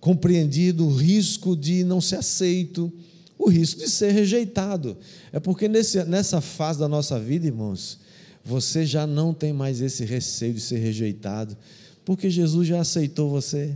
compreendido, 0.00 0.88
o 0.88 0.92
risco 0.92 1.54
de 1.54 1.84
não 1.84 2.00
ser 2.00 2.16
aceito, 2.16 2.92
o 3.38 3.48
risco 3.48 3.78
de 3.78 3.88
ser 3.88 4.10
rejeitado. 4.10 4.96
É 5.32 5.38
porque 5.38 5.68
nesse, 5.68 6.02
nessa 6.02 6.40
fase 6.40 6.80
da 6.80 6.88
nossa 6.88 7.16
vida, 7.16 7.46
irmãos, 7.46 8.00
você 8.44 8.84
já 8.84 9.06
não 9.06 9.32
tem 9.32 9.52
mais 9.52 9.80
esse 9.80 10.04
receio 10.04 10.54
de 10.54 10.60
ser 10.60 10.78
rejeitado, 10.78 11.56
porque 12.08 12.30
Jesus 12.30 12.66
já 12.66 12.80
aceitou 12.80 13.28
você. 13.28 13.70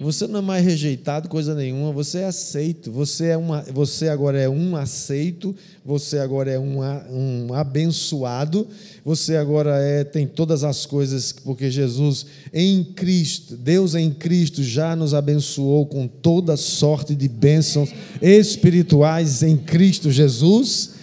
Você 0.00 0.26
não 0.26 0.40
é 0.40 0.42
mais 0.42 0.64
rejeitado, 0.64 1.28
coisa 1.28 1.54
nenhuma, 1.54 1.92
você 1.92 2.18
é 2.18 2.24
aceito. 2.24 2.90
Você, 2.90 3.26
é 3.26 3.36
uma, 3.36 3.62
você 3.72 4.08
agora 4.08 4.36
é 4.36 4.48
um 4.48 4.74
aceito, 4.74 5.54
você 5.84 6.18
agora 6.18 6.50
é 6.50 6.58
um, 6.58 6.80
um 6.80 7.54
abençoado, 7.54 8.66
você 9.04 9.36
agora 9.36 9.78
é, 9.78 10.02
tem 10.02 10.26
todas 10.26 10.64
as 10.64 10.84
coisas, 10.84 11.30
porque 11.30 11.70
Jesus 11.70 12.26
em 12.52 12.82
Cristo, 12.82 13.56
Deus 13.56 13.94
em 13.94 14.10
Cristo 14.10 14.60
já 14.60 14.96
nos 14.96 15.14
abençoou 15.14 15.86
com 15.86 16.08
toda 16.08 16.56
sorte 16.56 17.14
de 17.14 17.28
bênçãos 17.28 17.90
espirituais 18.20 19.44
em 19.44 19.56
Cristo 19.56 20.10
Jesus. 20.10 20.94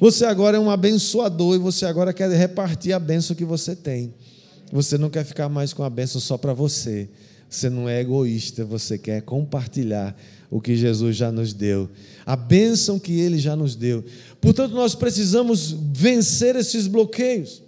Você 0.00 0.24
agora 0.24 0.56
é 0.56 0.60
um 0.60 0.70
abençoador 0.70 1.54
e 1.54 1.58
você 1.58 1.86
agora 1.86 2.12
quer 2.12 2.28
repartir 2.30 2.92
a 2.92 2.98
bênção 2.98 3.36
que 3.36 3.44
você 3.44 3.76
tem. 3.76 4.12
Você 4.72 4.98
não 4.98 5.10
quer 5.10 5.24
ficar 5.24 5.48
mais 5.48 5.72
com 5.72 5.82
a 5.82 5.90
bênção 5.90 6.20
só 6.20 6.36
para 6.36 6.52
você. 6.52 7.08
Você 7.48 7.70
não 7.70 7.88
é 7.88 8.00
egoísta, 8.00 8.64
você 8.64 8.98
quer 8.98 9.22
compartilhar 9.22 10.14
o 10.50 10.60
que 10.60 10.76
Jesus 10.76 11.16
já 11.16 11.32
nos 11.32 11.52
deu, 11.52 11.88
a 12.24 12.36
bênção 12.36 12.98
que 12.98 13.20
ele 13.20 13.38
já 13.38 13.56
nos 13.56 13.74
deu. 13.74 14.04
Portanto, 14.40 14.72
nós 14.72 14.94
precisamos 14.94 15.72
vencer 15.92 16.56
esses 16.56 16.86
bloqueios. 16.86 17.62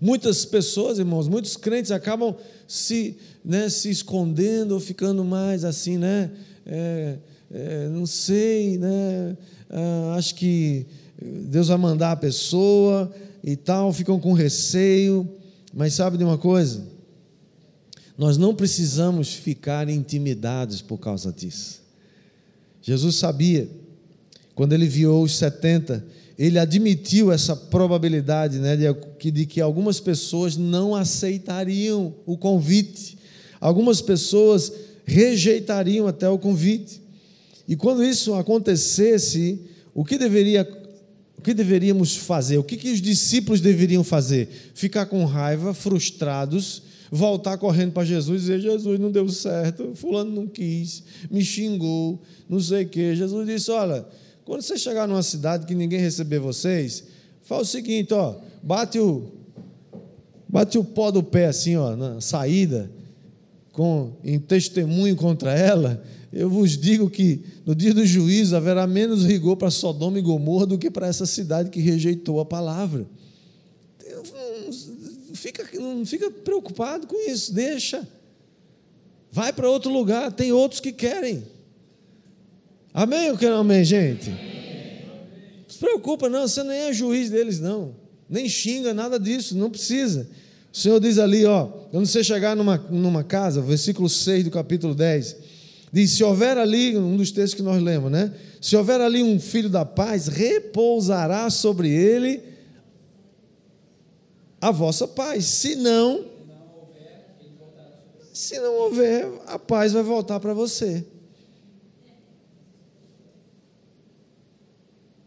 Muitas 0.00 0.44
pessoas, 0.44 0.98
irmãos, 0.98 1.28
muitos 1.28 1.56
crentes 1.56 1.90
acabam 1.90 2.36
se, 2.66 3.16
né, 3.44 3.68
se 3.68 3.90
escondendo 3.90 4.72
ou 4.72 4.80
ficando 4.80 5.24
mais 5.24 5.64
assim, 5.64 5.96
né? 5.96 6.30
É, 6.66 7.16
é, 7.52 7.88
não 7.88 8.06
sei, 8.06 8.76
né? 8.76 9.36
Ah, 9.70 10.14
acho 10.16 10.34
que 10.34 10.86
Deus 11.20 11.68
vai 11.68 11.78
mandar 11.78 12.12
a 12.12 12.16
pessoa 12.16 13.12
e 13.42 13.56
tal, 13.56 13.92
ficam 13.92 14.18
com 14.18 14.32
receio. 14.32 15.28
Mas 15.74 15.94
sabe 15.94 16.16
de 16.16 16.22
uma 16.24 16.38
coisa? 16.38 16.86
Nós 18.16 18.38
não 18.38 18.54
precisamos 18.54 19.34
ficar 19.34 19.88
intimidados 19.88 20.80
por 20.80 20.98
causa 20.98 21.32
disso. 21.32 21.82
Jesus 22.80 23.16
sabia, 23.16 23.68
quando 24.54 24.72
ele 24.72 24.86
viu 24.86 25.20
os 25.20 25.36
70, 25.36 26.04
ele 26.38 26.60
admitiu 26.60 27.32
essa 27.32 27.56
probabilidade 27.56 28.58
né, 28.58 28.76
de, 28.76 28.94
que, 29.18 29.30
de 29.32 29.46
que 29.46 29.60
algumas 29.60 29.98
pessoas 29.98 30.56
não 30.56 30.94
aceitariam 30.94 32.14
o 32.24 32.36
convite, 32.36 33.18
algumas 33.60 34.00
pessoas 34.00 34.72
rejeitariam 35.04 36.06
até 36.06 36.28
o 36.28 36.38
convite. 36.38 37.02
E 37.66 37.74
quando 37.74 38.04
isso 38.04 38.34
acontecesse, 38.34 39.60
o 39.92 40.04
que 40.04 40.18
deveria 40.18 40.64
que 41.44 41.52
deveríamos 41.52 42.16
fazer? 42.16 42.56
O 42.56 42.64
que, 42.64 42.76
que 42.78 42.90
os 42.90 43.02
discípulos 43.02 43.60
deveriam 43.60 44.02
fazer? 44.02 44.48
Ficar 44.74 45.04
com 45.04 45.24
raiva, 45.26 45.74
frustrados, 45.74 46.82
voltar 47.10 47.58
correndo 47.58 47.92
para 47.92 48.04
Jesus 48.04 48.42
e 48.42 48.46
dizer: 48.46 48.60
Jesus 48.60 48.98
não 48.98 49.12
deu 49.12 49.28
certo, 49.28 49.92
Fulano 49.94 50.30
não 50.30 50.46
quis, 50.46 51.04
me 51.30 51.44
xingou, 51.44 52.20
não 52.48 52.58
sei 52.58 52.84
o 52.84 52.88
quê. 52.88 53.14
Jesus 53.14 53.46
disse: 53.46 53.70
Olha, 53.70 54.06
quando 54.44 54.62
você 54.62 54.78
chegar 54.78 55.06
numa 55.06 55.22
cidade 55.22 55.66
que 55.66 55.74
ninguém 55.74 56.00
receber 56.00 56.38
vocês, 56.38 57.04
faz 57.42 57.62
o 57.62 57.70
seguinte: 57.70 58.14
ó, 58.14 58.36
bate 58.62 58.98
o, 58.98 59.30
bate 60.48 60.78
o 60.78 60.82
pó 60.82 61.10
do 61.10 61.22
pé 61.22 61.46
assim, 61.46 61.76
ó, 61.76 61.94
na 61.94 62.22
saída, 62.22 62.90
com, 63.70 64.12
em 64.24 64.38
testemunho 64.38 65.14
contra 65.14 65.52
ela. 65.52 66.02
Eu 66.34 66.50
vos 66.50 66.76
digo 66.76 67.08
que 67.08 67.42
no 67.64 67.74
dia 67.74 67.94
do 67.94 68.04
juízo 68.04 68.56
haverá 68.56 68.86
menos 68.86 69.24
rigor 69.24 69.56
para 69.56 69.70
Sodoma 69.70 70.18
e 70.18 70.22
Gomorra 70.22 70.66
do 70.66 70.76
que 70.76 70.90
para 70.90 71.06
essa 71.06 71.26
cidade 71.26 71.70
que 71.70 71.80
rejeitou 71.80 72.40
a 72.40 72.44
palavra 72.44 73.06
fica, 75.34 75.68
não 75.78 76.06
fica 76.06 76.30
preocupado 76.30 77.06
com 77.06 77.16
isso, 77.30 77.52
deixa. 77.52 78.06
Vai 79.30 79.52
para 79.52 79.68
outro 79.68 79.92
lugar, 79.92 80.32
tem 80.32 80.52
outros 80.52 80.80
que 80.80 80.92
querem. 80.92 81.44
Amém 82.92 83.30
ou 83.30 83.36
que 83.36 83.48
não 83.48 83.58
amém, 83.58 83.84
gente? 83.84 84.30
Não 84.30 85.68
se 85.68 85.78
preocupa, 85.78 86.28
não, 86.28 86.46
você 86.46 86.62
nem 86.62 86.78
é 86.78 86.92
juiz 86.92 87.30
deles, 87.30 87.60
não. 87.60 87.94
Nem 88.30 88.48
xinga, 88.48 88.94
nada 88.94 89.18
disso, 89.18 89.56
não 89.56 89.70
precisa. 89.70 90.28
O 90.72 90.76
Senhor 90.76 91.00
diz 91.00 91.18
ali, 91.18 91.44
ó, 91.44 91.66
quando 91.90 92.06
você 92.06 92.22
chegar 92.22 92.56
numa, 92.56 92.78
numa 92.90 93.24
casa, 93.24 93.60
versículo 93.60 94.08
6 94.08 94.44
do 94.44 94.50
capítulo 94.50 94.94
10, 94.94 95.36
diz: 95.94 96.10
Se 96.10 96.24
houver 96.24 96.58
ali, 96.58 96.98
um 96.98 97.16
dos 97.16 97.30
textos 97.30 97.54
que 97.54 97.62
nós 97.62 97.80
lemos, 97.80 98.10
né? 98.10 98.34
Se 98.60 98.76
houver 98.76 99.00
ali 99.00 99.22
um 99.22 99.38
filho 99.38 99.70
da 99.70 99.84
paz, 99.84 100.26
repousará 100.26 101.48
sobre 101.48 101.88
ele 101.88 102.42
a 104.60 104.72
vossa 104.72 105.06
paz. 105.06 105.44
Se 105.44 105.76
não, 105.76 106.26
se 108.32 108.58
não 108.58 108.74
houver, 108.74 109.30
a 109.46 109.56
paz 109.56 109.92
vai 109.92 110.02
voltar 110.02 110.40
para 110.40 110.52
você. 110.52 111.06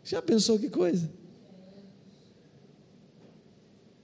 Já 0.04 0.22
pensou 0.22 0.60
que 0.60 0.70
coisa? 0.70 1.10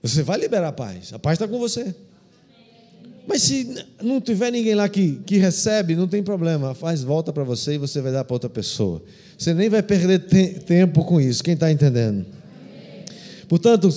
Você 0.02 0.22
vai 0.22 0.38
liberar 0.38 0.68
a 0.68 0.72
paz, 0.72 1.12
a 1.12 1.18
paz 1.18 1.34
está 1.36 1.48
com 1.48 1.58
você. 1.58 1.94
Mas 3.26 3.42
se 3.42 3.84
não 4.02 4.20
tiver 4.20 4.50
ninguém 4.50 4.74
lá 4.74 4.88
que, 4.88 5.20
que 5.24 5.38
recebe, 5.38 5.96
não 5.96 6.06
tem 6.06 6.22
problema, 6.22 6.70
a 6.70 6.74
paz 6.74 7.02
volta 7.02 7.32
para 7.32 7.42
você 7.42 7.74
e 7.74 7.78
você 7.78 8.00
vai 8.00 8.12
dar 8.12 8.24
para 8.24 8.34
outra 8.34 8.50
pessoa. 8.50 9.02
Você 9.36 9.54
nem 9.54 9.68
vai 9.68 9.82
perder 9.82 10.20
te 10.20 10.60
tempo 10.60 11.04
com 11.04 11.20
isso, 11.20 11.42
quem 11.42 11.54
está 11.54 11.72
entendendo? 11.72 12.26
Portanto, 13.48 13.88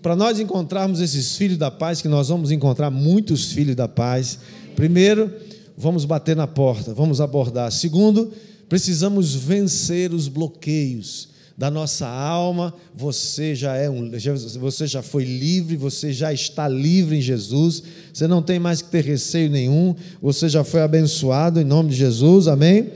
para 0.00 0.16
nós 0.16 0.40
encontrarmos 0.40 1.00
esses 1.00 1.36
filhos 1.36 1.58
da 1.58 1.70
paz, 1.70 2.00
que 2.00 2.08
nós 2.08 2.28
vamos 2.28 2.50
encontrar 2.50 2.90
muitos 2.90 3.52
filhos 3.52 3.76
da 3.76 3.88
paz, 3.88 4.38
primeiro, 4.74 5.32
vamos 5.76 6.04
bater 6.04 6.36
na 6.36 6.46
porta, 6.46 6.94
vamos 6.94 7.20
abordar. 7.20 7.70
Segundo, 7.70 8.32
precisamos 8.68 9.34
vencer 9.34 10.12
os 10.12 10.28
bloqueios 10.28 11.31
da 11.62 11.70
nossa 11.70 12.08
alma. 12.08 12.74
Você 12.92 13.54
já 13.54 13.76
é 13.76 13.88
um, 13.88 14.10
você 14.58 14.84
já 14.84 15.00
foi 15.00 15.22
livre, 15.22 15.76
você 15.76 16.12
já 16.12 16.32
está 16.32 16.66
livre 16.66 17.18
em 17.18 17.20
Jesus. 17.20 17.84
Você 18.12 18.26
não 18.26 18.42
tem 18.42 18.58
mais 18.58 18.82
que 18.82 18.90
ter 18.90 19.04
receio 19.04 19.48
nenhum. 19.48 19.94
Você 20.20 20.48
já 20.48 20.64
foi 20.64 20.80
abençoado 20.82 21.60
em 21.60 21.64
nome 21.64 21.90
de 21.90 21.94
Jesus. 21.94 22.48
Amém. 22.48 22.90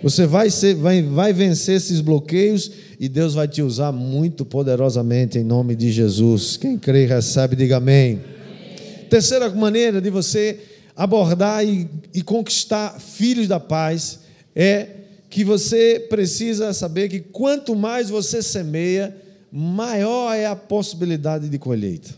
Você 0.00 0.28
vai, 0.28 0.48
ser, 0.48 0.76
vai, 0.76 1.02
vai 1.02 1.32
vencer 1.32 1.74
esses 1.74 2.00
bloqueios 2.00 2.70
e 3.00 3.08
Deus 3.08 3.34
vai 3.34 3.48
te 3.48 3.62
usar 3.62 3.90
muito 3.90 4.44
poderosamente 4.44 5.36
em 5.36 5.42
nome 5.42 5.74
de 5.74 5.90
Jesus. 5.90 6.56
Quem 6.56 6.78
crê 6.78 7.06
recebe, 7.06 7.56
diga 7.56 7.78
amém. 7.78 8.20
amém. 8.20 9.08
Terceira 9.10 9.50
maneira 9.50 10.00
de 10.00 10.08
você 10.08 10.60
abordar 10.94 11.66
e, 11.66 11.88
e 12.14 12.22
conquistar 12.22 13.00
filhos 13.00 13.48
da 13.48 13.58
paz 13.58 14.20
é 14.54 14.86
que 15.34 15.42
você 15.42 15.98
precisa 15.98 16.72
saber 16.72 17.08
que 17.08 17.18
quanto 17.18 17.74
mais 17.74 18.08
você 18.08 18.40
semeia, 18.40 19.16
maior 19.50 20.32
é 20.32 20.46
a 20.46 20.54
possibilidade 20.54 21.48
de 21.48 21.58
colheita. 21.58 22.14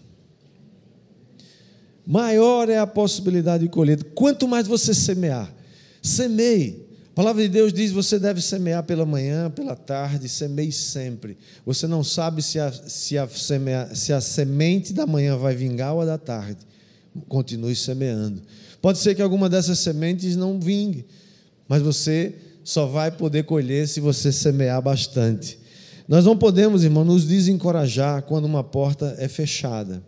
Maior 2.07 2.69
é 2.69 2.77
a 2.77 2.87
possibilidade 2.87 3.65
de 3.65 3.71
colheita. 3.71 4.05
Quanto 4.15 4.47
mais 4.47 4.67
você 4.67 4.93
semear, 4.93 5.51
semeie. 6.03 6.87
A 7.13 7.15
palavra 7.15 7.43
de 7.43 7.49
Deus 7.49 7.73
diz: 7.73 7.91
você 7.91 8.19
deve 8.19 8.43
semear 8.43 8.83
pela 8.83 9.07
manhã, 9.07 9.51
pela 9.51 9.75
tarde, 9.75 10.29
semeie 10.29 10.71
sempre. 10.71 11.39
Você 11.65 11.87
não 11.87 12.05
sabe 12.05 12.43
se 12.43 12.61
a, 12.61 12.71
se 12.71 13.17
a, 13.17 13.27
semea, 13.27 13.95
se 13.95 14.13
a 14.13 14.21
semente 14.21 14.93
da 14.93 15.07
manhã 15.07 15.39
vai 15.39 15.57
vingar 15.57 15.95
ou 15.95 16.03
a 16.03 16.05
da 16.05 16.19
tarde. 16.19 16.59
Continue 17.29 17.75
semeando. 17.75 18.43
Pode 18.83 18.99
ser 18.99 19.15
que 19.15 19.23
alguma 19.23 19.49
dessas 19.49 19.79
sementes 19.79 20.37
não 20.37 20.61
vingue, 20.61 21.07
mas 21.67 21.81
você 21.81 22.35
só 22.67 22.85
vai 22.85 23.13
poder 23.13 23.45
colher 23.45 23.87
se 23.87 24.01
você 24.01 24.33
semear 24.33 24.83
bastante. 24.83 25.57
Nós 26.09 26.25
não 26.25 26.37
podemos, 26.37 26.83
irmão, 26.83 27.05
nos 27.05 27.25
desencorajar 27.25 28.23
quando 28.23 28.45
uma 28.45 28.65
porta 28.65 29.15
é 29.21 29.29
fechada, 29.29 30.03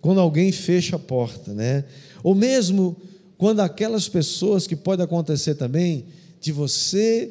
quando 0.00 0.18
alguém 0.18 0.50
fecha 0.50 0.96
a 0.96 0.98
porta, 0.98 1.52
né? 1.52 1.84
Ou 2.24 2.34
mesmo 2.34 2.96
quando 3.36 3.60
aquelas 3.60 4.08
pessoas 4.08 4.66
que 4.66 4.74
pode 4.74 5.02
acontecer 5.02 5.56
também 5.56 6.06
de 6.40 6.50
você 6.50 7.30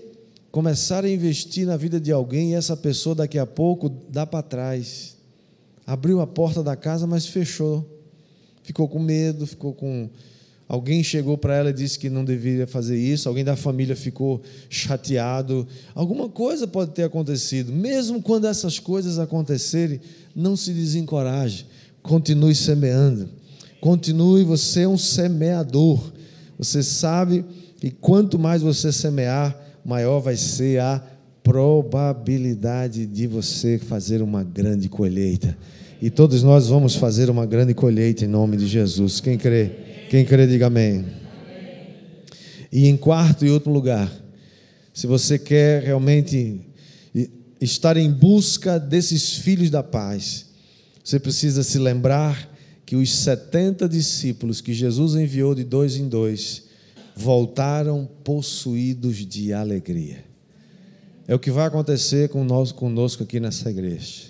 começar 0.51 1.03
a 1.03 1.09
investir 1.09 1.65
na 1.65 1.75
vida 1.75 1.99
de 1.99 2.11
alguém 2.11 2.51
e 2.51 2.53
essa 2.53 2.77
pessoa 2.77 3.15
daqui 3.15 3.39
a 3.39 3.47
pouco 3.47 3.89
dá 3.89 4.27
para 4.27 4.43
trás. 4.43 5.17
Abriu 5.87 6.21
a 6.21 6.27
porta 6.27 6.61
da 6.61 6.75
casa, 6.75 7.07
mas 7.07 7.25
fechou. 7.25 7.83
Ficou 8.61 8.87
com 8.87 8.99
medo, 8.99 9.47
ficou 9.47 9.73
com. 9.73 10.07
Alguém 10.67 11.01
chegou 11.01 11.37
para 11.37 11.55
ela 11.55 11.69
e 11.69 11.73
disse 11.73 11.97
que 11.97 12.09
não 12.09 12.25
deveria 12.25 12.67
fazer 12.67 12.97
isso, 12.97 13.29
alguém 13.29 13.43
da 13.43 13.55
família 13.55 13.95
ficou 13.95 14.41
chateado. 14.69 15.65
Alguma 15.95 16.27
coisa 16.27 16.67
pode 16.67 16.91
ter 16.91 17.03
acontecido. 17.03 17.71
Mesmo 17.71 18.21
quando 18.21 18.47
essas 18.47 18.77
coisas 18.77 19.17
acontecerem, 19.17 20.01
não 20.35 20.57
se 20.57 20.73
desencoraje. 20.73 21.65
Continue 22.01 22.53
semeando. 22.53 23.29
Continue, 23.79 24.43
você 24.43 24.81
é 24.81 24.87
um 24.87 24.97
semeador. 24.97 26.11
Você 26.57 26.83
sabe 26.83 27.45
e 27.81 27.89
quanto 27.89 28.37
mais 28.37 28.61
você 28.61 28.91
semear, 28.91 29.55
maior 29.85 30.19
vai 30.19 30.35
ser 30.35 30.81
a 30.81 31.01
probabilidade 31.41 33.05
de 33.05 33.25
você 33.25 33.77
fazer 33.77 34.21
uma 34.21 34.43
grande 34.43 34.89
colheita. 34.89 35.57
E 36.01 36.09
todos 36.09 36.43
nós 36.43 36.67
vamos 36.67 36.95
fazer 36.95 37.29
uma 37.29 37.45
grande 37.45 37.73
colheita 37.73 38.25
em 38.25 38.27
nome 38.27 38.57
de 38.57 38.67
Jesus. 38.67 39.21
Quem 39.21 39.37
crê? 39.37 39.86
Quem 40.09 40.23
crê, 40.23 40.47
diga 40.47 40.67
amém. 40.67 41.05
E 42.71 42.87
em 42.87 42.95
quarto 42.95 43.45
e 43.45 43.49
último 43.49 43.73
lugar, 43.73 44.11
se 44.93 45.05
você 45.05 45.37
quer 45.37 45.83
realmente 45.83 46.61
estar 47.59 47.97
em 47.97 48.11
busca 48.11 48.79
desses 48.79 49.33
filhos 49.33 49.69
da 49.69 49.83
paz, 49.83 50.45
você 51.03 51.19
precisa 51.19 51.63
se 51.63 51.77
lembrar 51.77 52.53
que 52.85 52.95
os 52.95 53.13
70 53.17 53.89
discípulos 53.89 54.61
que 54.61 54.73
Jesus 54.73 55.15
enviou 55.15 55.53
de 55.53 55.65
dois 55.65 55.97
em 55.97 56.07
dois, 56.07 56.63
voltaram 57.15 58.07
possuídos 58.23 59.17
de 59.17 59.51
alegria. 59.51 60.23
É 61.27 61.35
o 61.35 61.39
que 61.39 61.51
vai 61.51 61.67
acontecer 61.67 62.29
com 62.29 62.45
nós, 62.45 62.71
conosco 62.71 63.23
aqui 63.23 63.39
nessa 63.39 63.69
igreja. 63.69 64.27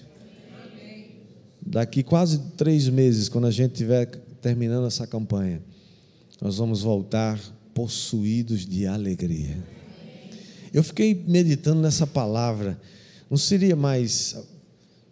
Daqui 1.61 2.01
quase 2.01 2.39
três 2.57 2.89
meses, 2.89 3.29
quando 3.29 3.45
a 3.45 3.51
gente 3.51 3.73
tiver 3.73 4.09
terminando 4.47 4.87
essa 4.87 5.05
campanha, 5.05 5.61
nós 6.41 6.55
vamos 6.55 6.81
voltar 6.81 7.37
possuídos 7.73 8.65
de 8.65 8.87
alegria. 8.87 9.57
Eu 10.73 10.81
fiquei 10.81 11.21
meditando 11.27 11.81
nessa 11.81 12.07
palavra. 12.07 12.79
Não 13.29 13.37
seria 13.37 13.75
mais, 13.75 14.37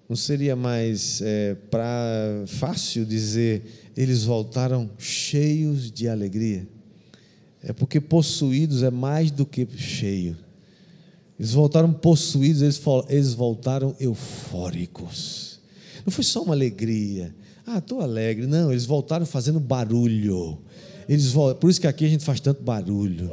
não 0.08 0.15
seria 0.15 0.56
mais 0.56 1.21
é, 1.21 1.54
para 1.69 2.45
fácil 2.48 3.06
dizer 3.06 3.91
eles 3.98 4.24
voltaram 4.24 4.89
cheios 4.98 5.91
de 5.91 6.08
alegria? 6.08 6.65
É 7.62 7.74
porque 7.74 8.00
possuídos 8.00 8.84
é 8.84 8.89
mais 8.89 9.32
do 9.32 9.45
que 9.45 9.67
cheio. 9.76 10.38
Eles 11.38 11.52
voltaram 11.52 11.91
possuídos, 11.91 12.62
eles, 12.62 12.82
eles 13.10 13.34
voltaram 13.34 13.93
eufóricos. 14.00 15.55
Não 16.06 16.12
foi 16.12 16.24
só 16.24 16.44
uma 16.44 16.54
alegria. 16.54 17.34
Ah, 17.65 17.80
estou 17.80 18.02
alegre. 18.02 18.46
Não, 18.46 18.72
eles 18.72 18.86
voltaram 18.86 19.26
fazendo 19.26 19.60
barulho. 19.60 20.60
Eles 21.10 21.32
voltam, 21.32 21.60
por 21.60 21.70
isso 21.70 21.82
que 21.82 21.88
aqui 21.88 22.06
a 22.06 22.10
gente 22.10 22.24
faz 22.24 22.39
tanto 22.39 22.62
barulho. 22.62 23.32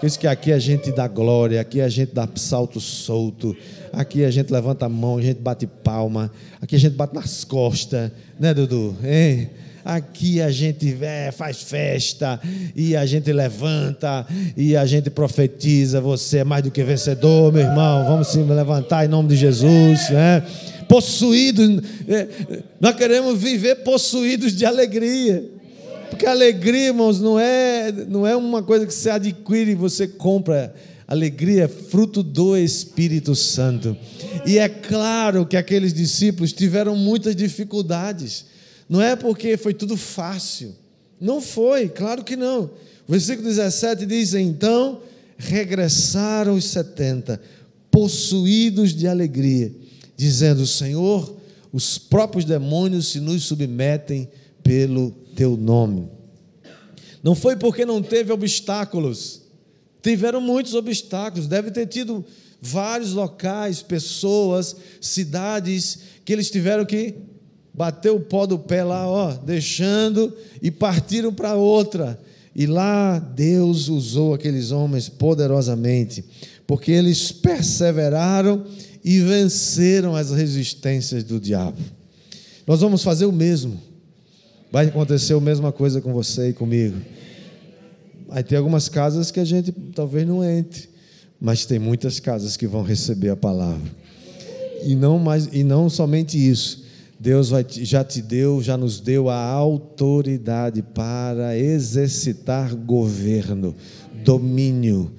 Por 0.00 0.06
isso 0.06 0.18
que 0.18 0.26
aqui 0.26 0.52
a 0.52 0.58
gente 0.58 0.90
dá 0.90 1.06
glória, 1.06 1.60
aqui 1.60 1.80
a 1.80 1.88
gente 1.88 2.12
dá 2.12 2.28
salto 2.34 2.80
solto, 2.80 3.56
aqui 3.92 4.24
a 4.24 4.30
gente 4.32 4.52
levanta 4.52 4.86
a 4.86 4.88
mão, 4.88 5.18
a 5.18 5.22
gente 5.22 5.38
bate 5.38 5.64
palma, 5.64 6.28
aqui 6.60 6.74
a 6.74 6.78
gente 6.78 6.96
bate 6.96 7.14
nas 7.14 7.44
costas, 7.44 8.10
né, 8.38 8.52
Dudu? 8.52 8.96
Hein? 9.04 9.50
Aqui 9.84 10.40
a 10.40 10.50
gente 10.50 10.96
é, 11.00 11.30
faz 11.30 11.62
festa 11.62 12.40
e 12.74 12.96
a 12.96 13.06
gente 13.06 13.32
levanta 13.32 14.26
e 14.56 14.76
a 14.76 14.86
gente 14.86 15.10
profetiza. 15.10 16.00
Você 16.00 16.38
é 16.38 16.44
mais 16.44 16.64
do 16.64 16.70
que 16.70 16.82
vencedor, 16.82 17.52
meu 17.52 17.62
irmão. 17.62 18.04
Vamos 18.04 18.28
se 18.28 18.38
levantar 18.38 19.04
em 19.04 19.08
nome 19.08 19.28
de 19.28 19.36
Jesus, 19.36 20.10
né? 20.10 20.42
Possuídos, 20.92 21.80
é, 22.06 22.28
nós 22.78 22.94
queremos 22.94 23.40
viver 23.40 23.76
possuídos 23.76 24.54
de 24.54 24.66
alegria. 24.66 25.42
Porque 26.10 26.26
alegria, 26.26 26.88
irmãos, 26.88 27.18
não 27.18 27.40
é, 27.40 27.90
não 28.06 28.26
é 28.26 28.36
uma 28.36 28.62
coisa 28.62 28.84
que 28.84 28.92
você 28.92 29.08
adquire 29.08 29.70
e 29.70 29.74
você 29.74 30.06
compra. 30.06 30.74
Alegria 31.08 31.64
é 31.64 31.68
fruto 31.68 32.22
do 32.22 32.54
Espírito 32.58 33.34
Santo. 33.34 33.96
E 34.44 34.58
é 34.58 34.68
claro 34.68 35.46
que 35.46 35.56
aqueles 35.56 35.94
discípulos 35.94 36.52
tiveram 36.52 36.94
muitas 36.94 37.34
dificuldades. 37.34 38.44
Não 38.86 39.00
é 39.00 39.16
porque 39.16 39.56
foi 39.56 39.72
tudo 39.72 39.96
fácil. 39.96 40.74
Não 41.18 41.40
foi, 41.40 41.88
claro 41.88 42.22
que 42.22 42.36
não. 42.36 42.64
O 43.08 43.12
versículo 43.12 43.48
17 43.48 44.04
diz: 44.04 44.34
Então 44.34 45.00
regressaram 45.38 46.54
os 46.54 46.66
setenta, 46.66 47.40
possuídos 47.90 48.94
de 48.94 49.08
alegria, 49.08 49.72
dizendo: 50.22 50.64
Senhor, 50.66 51.36
os 51.72 51.98
próprios 51.98 52.44
demônios 52.44 53.08
se 53.08 53.18
nos 53.18 53.42
submetem 53.42 54.28
pelo 54.62 55.10
teu 55.34 55.56
nome. 55.56 56.08
Não 57.24 57.34
foi 57.34 57.56
porque 57.56 57.84
não 57.84 58.00
teve 58.00 58.32
obstáculos, 58.32 59.42
tiveram 60.00 60.40
muitos 60.40 60.74
obstáculos, 60.74 61.48
deve 61.48 61.72
ter 61.72 61.86
tido 61.86 62.24
vários 62.60 63.12
locais, 63.12 63.82
pessoas, 63.82 64.76
cidades 65.00 65.98
que 66.24 66.32
eles 66.32 66.50
tiveram 66.50 66.84
que 66.84 67.14
bateu 67.74 68.16
o 68.16 68.20
pó 68.20 68.46
do 68.46 68.58
pé 68.58 68.84
lá, 68.84 69.08
ó, 69.08 69.32
deixando 69.32 70.32
e 70.60 70.70
partiram 70.70 71.34
para 71.34 71.54
outra. 71.54 72.20
E 72.54 72.66
lá 72.66 73.18
Deus 73.18 73.88
usou 73.88 74.34
aqueles 74.34 74.70
homens 74.70 75.08
poderosamente, 75.08 76.24
porque 76.66 76.92
eles 76.92 77.32
perseveraram 77.32 78.64
e 79.04 79.20
venceram 79.20 80.14
as 80.14 80.30
resistências 80.30 81.24
do 81.24 81.40
diabo. 81.40 81.78
Nós 82.66 82.80
vamos 82.80 83.02
fazer 83.02 83.26
o 83.26 83.32
mesmo. 83.32 83.80
Vai 84.70 84.86
acontecer 84.86 85.34
a 85.34 85.40
mesma 85.40 85.72
coisa 85.72 86.00
com 86.00 86.12
você 86.12 86.50
e 86.50 86.52
comigo. 86.52 86.96
Vai 88.28 88.42
ter 88.42 88.56
algumas 88.56 88.88
casas 88.88 89.30
que 89.30 89.40
a 89.40 89.44
gente 89.44 89.72
talvez 89.94 90.26
não 90.26 90.42
entre, 90.42 90.88
mas 91.40 91.66
tem 91.66 91.78
muitas 91.78 92.20
casas 92.20 92.56
que 92.56 92.66
vão 92.66 92.82
receber 92.82 93.30
a 93.30 93.36
palavra. 93.36 93.90
E 94.84 94.94
não 94.94 95.18
mais 95.18 95.48
e 95.52 95.62
não 95.62 95.90
somente 95.90 96.38
isso, 96.38 96.84
Deus 97.20 97.50
vai, 97.50 97.64
já 97.68 98.02
te 98.02 98.22
deu, 98.22 98.62
já 98.62 98.76
nos 98.76 98.98
deu 98.98 99.28
a 99.28 99.36
autoridade 99.36 100.82
para 100.82 101.56
exercitar 101.56 102.74
governo, 102.74 103.74
domínio 104.24 105.12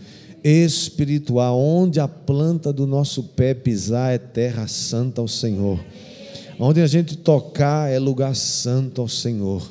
espiritual. 0.44 1.60
Onde 1.60 2.00
a 2.00 2.08
planta 2.08 2.74
do 2.74 2.86
nosso 2.86 3.24
pé 3.24 3.54
pisar 3.54 4.14
é 4.14 4.18
terra 4.18 4.68
santa 4.68 5.22
ao 5.22 5.28
Senhor. 5.28 5.80
Onde 6.60 6.82
a 6.82 6.88
gente 6.88 7.18
tocar 7.18 7.92
é 7.92 7.98
lugar 7.98 8.36
santo 8.36 9.02
ao 9.02 9.08
Senhor. 9.08 9.64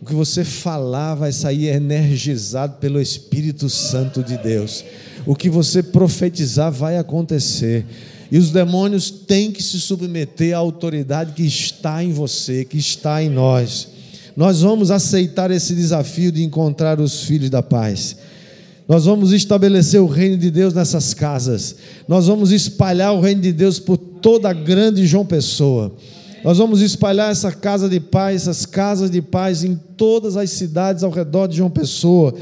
O 0.00 0.06
que 0.06 0.14
você 0.14 0.44
falar 0.44 1.14
vai 1.14 1.30
sair 1.30 1.68
energizado 1.68 2.76
pelo 2.76 3.00
Espírito 3.00 3.68
Santo 3.68 4.22
de 4.22 4.38
Deus. 4.38 4.84
O 5.26 5.34
que 5.34 5.50
você 5.50 5.82
profetizar 5.82 6.72
vai 6.72 6.96
acontecer. 6.96 7.84
E 8.30 8.38
os 8.38 8.50
demônios 8.50 9.10
têm 9.10 9.50
que 9.50 9.62
se 9.62 9.80
submeter 9.80 10.54
à 10.54 10.58
autoridade 10.58 11.32
que 11.32 11.44
está 11.44 12.02
em 12.02 12.12
você, 12.12 12.64
que 12.64 12.78
está 12.78 13.22
em 13.22 13.28
nós. 13.28 13.88
Nós 14.36 14.62
vamos 14.62 14.90
aceitar 14.90 15.50
esse 15.50 15.74
desafio 15.74 16.30
de 16.32 16.42
encontrar 16.42 17.00
os 17.00 17.24
filhos 17.24 17.50
da 17.50 17.62
paz. 17.62 18.16
Nós 18.90 19.04
vamos 19.04 19.30
estabelecer 19.30 20.00
o 20.00 20.06
reino 20.08 20.36
de 20.36 20.50
Deus 20.50 20.74
nessas 20.74 21.14
casas. 21.14 21.76
Nós 22.08 22.26
vamos 22.26 22.50
espalhar 22.50 23.14
o 23.14 23.20
reino 23.20 23.40
de 23.40 23.52
Deus 23.52 23.78
por 23.78 23.96
toda 23.96 24.50
a 24.50 24.52
grande 24.52 25.06
João 25.06 25.24
Pessoa. 25.24 25.94
Nós 26.42 26.58
vamos 26.58 26.80
espalhar 26.80 27.30
essa 27.30 27.52
casa 27.52 27.88
de 27.88 28.00
paz, 28.00 28.42
essas 28.42 28.66
casas 28.66 29.08
de 29.08 29.22
paz 29.22 29.62
em 29.62 29.76
todas 29.76 30.36
as 30.36 30.50
cidades 30.50 31.04
ao 31.04 31.10
redor 31.12 31.46
de 31.46 31.58
João 31.58 31.70
Pessoa. 31.70 32.34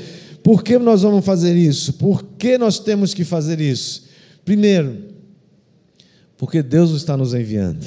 Por 0.42 0.64
que 0.64 0.78
nós 0.78 1.02
vamos 1.02 1.22
fazer 1.22 1.54
isso? 1.54 1.92
Por 1.92 2.24
que 2.38 2.56
nós 2.56 2.78
temos 2.78 3.12
que 3.12 3.26
fazer 3.26 3.60
isso? 3.60 4.04
Primeiro, 4.42 4.96
porque 6.38 6.62
Deus 6.62 6.92
está 6.92 7.14
nos 7.14 7.34
enviando. 7.34 7.84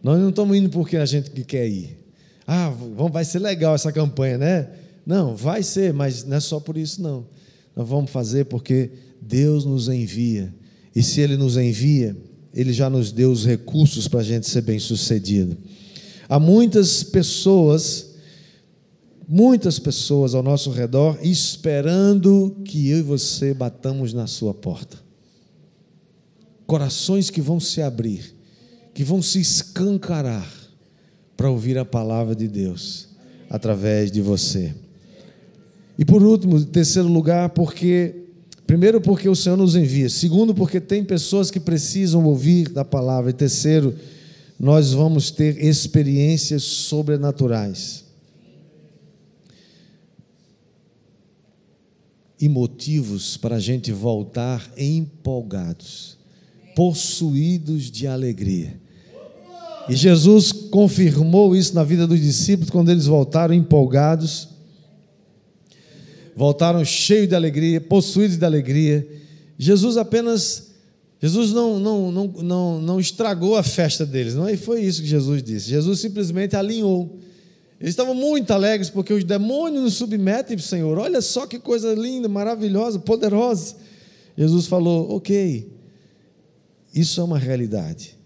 Nós 0.00 0.16
não 0.20 0.28
estamos 0.28 0.56
indo 0.56 0.68
porque 0.68 0.96
a 0.96 1.04
gente 1.04 1.28
quer 1.42 1.66
ir. 1.66 1.98
Ah, 2.46 2.72
vai 3.10 3.24
ser 3.24 3.40
legal 3.40 3.74
essa 3.74 3.90
campanha, 3.90 4.38
né? 4.38 4.68
Não, 5.04 5.34
vai 5.34 5.62
ser, 5.62 5.92
mas 5.92 6.24
não 6.24 6.36
é 6.36 6.40
só 6.40 6.60
por 6.60 6.76
isso, 6.76 7.02
não. 7.02 7.26
Nós 7.74 7.88
vamos 7.88 8.10
fazer 8.10 8.44
porque 8.46 8.90
Deus 9.20 9.64
nos 9.64 9.88
envia. 9.88 10.54
E 10.94 11.02
se 11.02 11.20
Ele 11.20 11.36
nos 11.36 11.56
envia, 11.56 12.16
Ele 12.54 12.72
já 12.72 12.88
nos 12.88 13.10
deu 13.10 13.30
os 13.30 13.44
recursos 13.44 14.06
para 14.06 14.20
a 14.20 14.24
gente 14.24 14.48
ser 14.48 14.62
bem 14.62 14.78
sucedido. 14.78 15.56
Há 16.28 16.38
muitas 16.38 17.02
pessoas, 17.02 18.14
muitas 19.26 19.78
pessoas 19.78 20.34
ao 20.34 20.42
nosso 20.42 20.70
redor, 20.70 21.18
esperando 21.22 22.56
que 22.64 22.88
eu 22.88 22.98
e 22.98 23.02
você 23.02 23.52
batamos 23.52 24.12
na 24.12 24.26
sua 24.26 24.54
porta 24.54 25.02
corações 26.72 27.28
que 27.28 27.42
vão 27.42 27.60
se 27.60 27.82
abrir, 27.82 28.34
que 28.94 29.04
vão 29.04 29.20
se 29.20 29.38
escancarar 29.38 30.50
para 31.36 31.50
ouvir 31.50 31.76
a 31.76 31.84
palavra 31.84 32.34
de 32.34 32.48
Deus 32.48 33.08
através 33.50 34.10
de 34.10 34.22
você. 34.22 34.74
E 36.02 36.04
por 36.04 36.20
último, 36.20 36.60
terceiro 36.64 37.06
lugar, 37.06 37.50
porque 37.50 38.24
primeiro 38.66 39.00
porque 39.00 39.28
o 39.28 39.36
Senhor 39.36 39.56
nos 39.56 39.76
envia, 39.76 40.08
segundo 40.08 40.52
porque 40.52 40.80
tem 40.80 41.04
pessoas 41.04 41.48
que 41.48 41.60
precisam 41.60 42.24
ouvir 42.24 42.68
da 42.70 42.84
palavra 42.84 43.30
e 43.30 43.32
terceiro, 43.32 43.94
nós 44.58 44.92
vamos 44.92 45.30
ter 45.30 45.64
experiências 45.64 46.64
sobrenaturais. 46.64 48.04
E 52.40 52.48
motivos 52.48 53.36
para 53.36 53.54
a 53.54 53.60
gente 53.60 53.92
voltar 53.92 54.72
empolgados 54.76 56.18
possuídos 56.74 57.88
de 57.92 58.08
alegria. 58.08 58.76
E 59.88 59.94
Jesus 59.94 60.50
confirmou 60.50 61.54
isso 61.54 61.76
na 61.76 61.84
vida 61.84 62.08
dos 62.08 62.20
discípulos 62.20 62.70
quando 62.70 62.90
eles 62.90 63.06
voltaram 63.06 63.54
empolgados, 63.54 64.48
voltaram 66.34 66.84
cheios 66.84 67.28
de 67.28 67.34
alegria, 67.34 67.80
possuídos 67.80 68.36
de 68.36 68.44
alegria. 68.44 69.06
Jesus 69.58 69.96
apenas, 69.96 70.70
Jesus 71.20 71.52
não, 71.52 71.78
não, 71.78 72.12
não, 72.12 72.26
não, 72.26 72.80
não 72.80 73.00
estragou 73.00 73.56
a 73.56 73.62
festa 73.62 74.04
deles, 74.04 74.34
não 74.34 74.48
é? 74.48 74.56
foi 74.56 74.82
isso 74.82 75.02
que 75.02 75.08
Jesus 75.08 75.42
disse. 75.42 75.68
Jesus 75.68 76.00
simplesmente 76.00 76.56
alinhou. 76.56 77.18
Eles 77.80 77.92
estavam 77.92 78.14
muito 78.14 78.52
alegres 78.52 78.88
porque 78.88 79.12
os 79.12 79.24
demônios 79.24 79.82
nos 79.82 79.94
submetem, 79.94 80.56
Senhor. 80.58 80.98
Olha 80.98 81.20
só 81.20 81.46
que 81.46 81.58
coisa 81.58 81.94
linda, 81.94 82.28
maravilhosa, 82.28 82.98
poderosa. 82.98 83.74
Jesus 84.38 84.66
falou: 84.66 85.16
Ok, 85.16 85.68
isso 86.94 87.20
é 87.20 87.24
uma 87.24 87.38
realidade. 87.38 88.16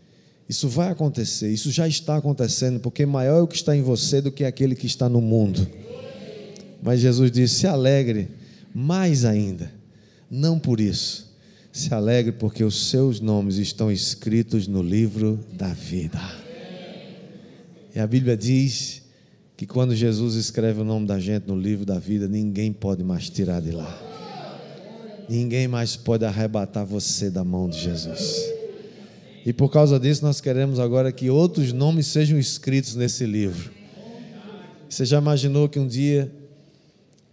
Isso 0.49 0.69
vai 0.69 0.91
acontecer, 0.91 1.51
isso 1.51 1.73
já 1.73 1.89
está 1.89 2.17
acontecendo, 2.17 2.79
porque 2.79 3.05
maior 3.05 3.39
é 3.39 3.43
o 3.43 3.49
que 3.49 3.57
está 3.57 3.75
em 3.77 3.83
você 3.83 4.21
do 4.21 4.31
que 4.31 4.45
aquele 4.45 4.77
que 4.77 4.87
está 4.87 5.09
no 5.09 5.21
mundo. 5.21 5.67
Mas 6.87 7.01
Jesus 7.01 7.33
disse: 7.33 7.57
se 7.57 7.67
alegre 7.67 8.29
mais 8.73 9.25
ainda, 9.25 9.73
não 10.31 10.57
por 10.57 10.79
isso, 10.79 11.35
se 11.73 11.93
alegre 11.93 12.31
porque 12.31 12.63
os 12.63 12.91
seus 12.91 13.19
nomes 13.19 13.57
estão 13.57 13.91
escritos 13.91 14.69
no 14.69 14.85
livro 14.85 15.41
da 15.53 15.73
vida. 15.73 16.21
E 17.93 17.99
a 17.99 18.07
Bíblia 18.07 18.37
diz 18.37 19.03
que 19.57 19.67
quando 19.67 19.97
Jesus 19.97 20.37
escreve 20.37 20.81
o 20.81 20.85
nome 20.85 21.09
da 21.09 21.19
gente 21.19 21.49
no 21.49 21.59
livro 21.59 21.85
da 21.85 21.99
vida, 21.99 22.29
ninguém 22.29 22.73
pode 22.73 23.03
mais 23.03 23.29
tirar 23.29 23.61
de 23.61 23.73
lá. 23.73 24.03
Ninguém 25.29 25.67
mais 25.67 25.97
pode 25.97 26.25
arrebatar 26.25 26.87
você 26.87 27.29
da 27.31 27.43
mão 27.43 27.69
de 27.69 27.81
Jesus. 27.81 28.45
E 29.45 29.53
por 29.53 29.71
causa 29.71 29.99
disso, 29.99 30.25
nós 30.25 30.41
queremos 30.41 30.79
agora 30.79 31.11
que 31.11 31.31
outros 31.31 31.73
nomes 31.73 32.07
sejam 32.07 32.39
escritos 32.39 32.95
nesse 32.95 33.27
livro. 33.27 33.73
Você 34.89 35.05
já 35.05 35.19
imaginou 35.19 35.69
que 35.69 35.81
um 35.81 35.87
dia, 35.89 36.31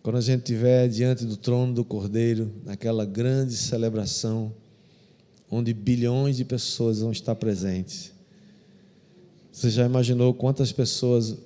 quando 0.03 0.17
a 0.17 0.21
gente 0.21 0.41
estiver 0.41 0.89
diante 0.89 1.23
do 1.23 1.37
trono 1.37 1.73
do 1.73 1.85
Cordeiro, 1.85 2.51
naquela 2.65 3.05
grande 3.05 3.55
celebração, 3.55 4.53
onde 5.49 5.73
bilhões 5.73 6.35
de 6.35 6.43
pessoas 6.43 6.99
vão 6.99 7.09
estar 7.13 7.33
presentes, 7.35 8.11
você 9.49 9.69
já 9.69 9.85
imaginou 9.85 10.33
quantas 10.33 10.73
pessoas 10.73 11.37